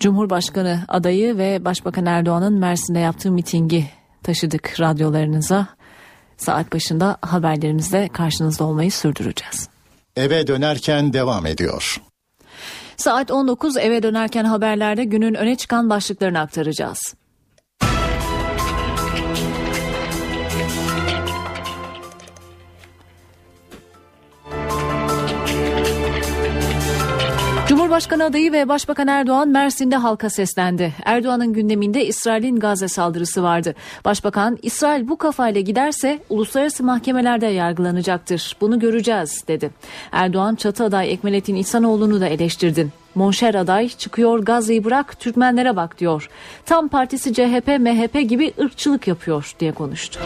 [0.00, 3.86] Cumhurbaşkanı adayı ve Başbakan Erdoğan'ın Mersin'de yaptığı mitingi
[4.22, 5.66] taşıdık radyolarınıza.
[6.36, 9.68] Saat başında haberlerimizde karşınızda olmayı sürdüreceğiz.
[10.16, 12.00] Eve dönerken devam ediyor.
[12.96, 17.14] Saat 19 eve dönerken haberlerde günün öne çıkan başlıklarını aktaracağız.
[27.92, 30.92] Cumhurbaşkanı adayı ve Başbakan Erdoğan Mersin'de halka seslendi.
[31.04, 33.74] Erdoğan'ın gündeminde İsrail'in Gazze saldırısı vardı.
[34.04, 38.56] Başbakan İsrail bu kafayla giderse uluslararası mahkemelerde yargılanacaktır.
[38.60, 39.70] Bunu göreceğiz dedi.
[40.12, 42.88] Erdoğan çatı aday Ekmelettin İhsanoğlu'nu da eleştirdi.
[43.14, 46.28] Monşer aday çıkıyor Gazze'yi bırak Türkmenlere bak diyor.
[46.66, 50.20] Tam partisi CHP MHP gibi ırkçılık yapıyor diye konuştu.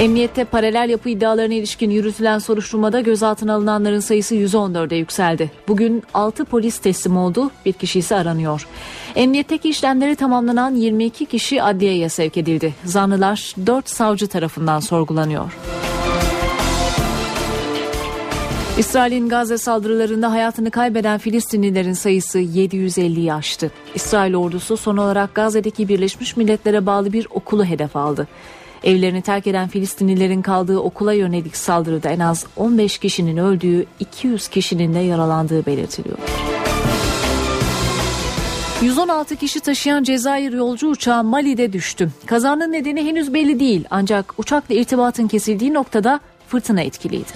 [0.00, 5.50] Emniyette paralel yapı iddialarına ilişkin yürütülen soruşturmada gözaltına alınanların sayısı 114'e yükseldi.
[5.68, 8.66] Bugün 6 polis teslim oldu, bir kişi ise aranıyor.
[9.14, 12.74] Emniyetteki işlemleri tamamlanan 22 kişi adliyeye sevk edildi.
[12.84, 15.52] Zanlılar 4 savcı tarafından sorgulanıyor.
[18.78, 23.70] İsrail'in Gazze saldırılarında hayatını kaybeden Filistinlilerin sayısı 750'yi aştı.
[23.94, 28.28] İsrail ordusu son olarak Gazze'deki Birleşmiş Milletler'e bağlı bir okulu hedef aldı.
[28.84, 34.94] Evlerini terk eden Filistinlilerin kaldığı okula yönelik saldırıda en az 15 kişinin öldüğü, 200 kişinin
[34.94, 36.18] de yaralandığı belirtiliyor.
[38.82, 42.10] 116 kişi taşıyan Cezayir yolcu uçağı Mali'de düştü.
[42.26, 47.32] Kazanın nedeni henüz belli değil ancak uçakla irtibatın kesildiği noktada fırtına etkiliydi.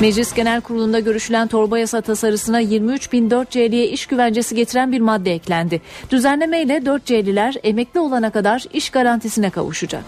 [0.00, 5.80] Meclis Genel Kurulu'nda görüşülen torba yasa tasarısına 23.004C'liye iş güvencesi getiren bir madde eklendi.
[6.10, 10.04] Düzenlemeyle 4C'liler emekli olana kadar iş garantisine kavuşacak.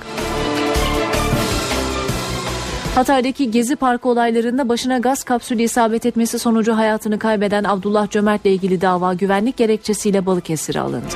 [2.94, 8.80] Hatay'daki Gezi Parkı olaylarında başına gaz kapsülü isabet etmesi sonucu hayatını kaybeden Abdullah Cömert'le ilgili
[8.80, 11.14] dava güvenlik gerekçesiyle Balıkesir'e alındı.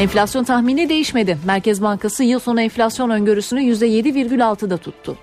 [0.00, 1.38] Enflasyon tahmini değişmedi.
[1.46, 5.16] Merkez Bankası yıl sonu enflasyon öngörüsünü %7,6'da tuttu.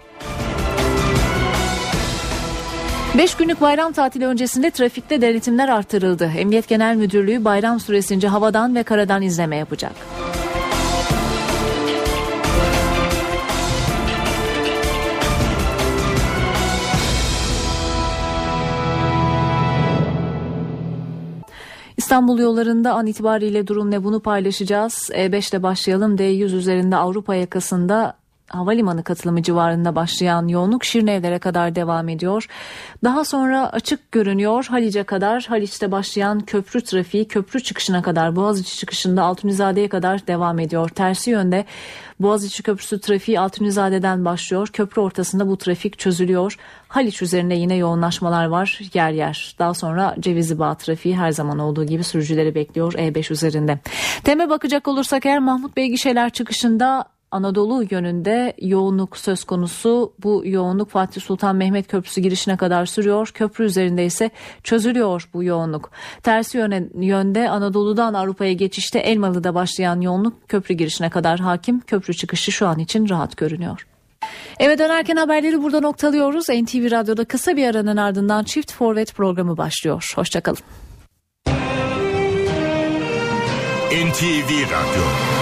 [3.18, 6.32] 5 günlük bayram tatili öncesinde trafikte denetimler artırıldı.
[6.38, 9.92] Emniyet Genel Müdürlüğü bayram süresince havadan ve karadan izleme yapacak.
[21.98, 25.10] İstanbul yollarında an itibariyle durum ne bunu paylaşacağız.
[25.14, 26.16] E5 ile başlayalım.
[26.16, 28.18] D100 üzerinde Avrupa yakasında
[28.58, 32.48] havalimanı katılımı civarında başlayan yoğunluk Şirinevlere kadar devam ediyor.
[33.04, 39.24] Daha sonra açık görünüyor Halice kadar Haliç'te başlayan köprü trafiği köprü çıkışına kadar Boğaziçi çıkışında
[39.24, 40.90] Altunizade'ye kadar devam ediyor.
[40.90, 41.66] Tersi yönde
[42.20, 44.68] Boğaziçi Köprüsü trafiği Altunizade'den başlıyor.
[44.74, 46.58] Köprü ortasında bu trafik çözülüyor.
[46.88, 49.56] Haliç üzerinde yine yoğunlaşmalar var yer yer.
[49.60, 53.80] Daha sonra Cevizli Bağ trafiği her zaman olduğu gibi sürücüleri bekliyor E5 üzerinde.
[54.24, 60.14] Teme bakacak olursak eğer Mahmut Bey gişeler çıkışında Anadolu yönünde yoğunluk söz konusu.
[60.24, 63.32] Bu yoğunluk Fatih Sultan Mehmet Köprüsü girişine kadar sürüyor.
[63.34, 64.30] Köprü üzerinde ise
[64.64, 65.92] çözülüyor bu yoğunluk.
[66.24, 71.80] Tersi yöne, yönde Anadolu'dan Avrupa'ya geçişte Elmalı'da başlayan yoğunluk köprü girişine kadar hakim.
[71.80, 73.88] Köprü çıkışı şu an için rahat görünüyor.
[74.60, 76.50] Eve dönerken haberleri burada noktalıyoruz.
[76.50, 80.14] NTV Radyo'da kısa bir aranın ardından Çift Forvet programı başlıyor.
[80.16, 80.60] Hoşçakalın.
[83.92, 85.35] NTV Radyo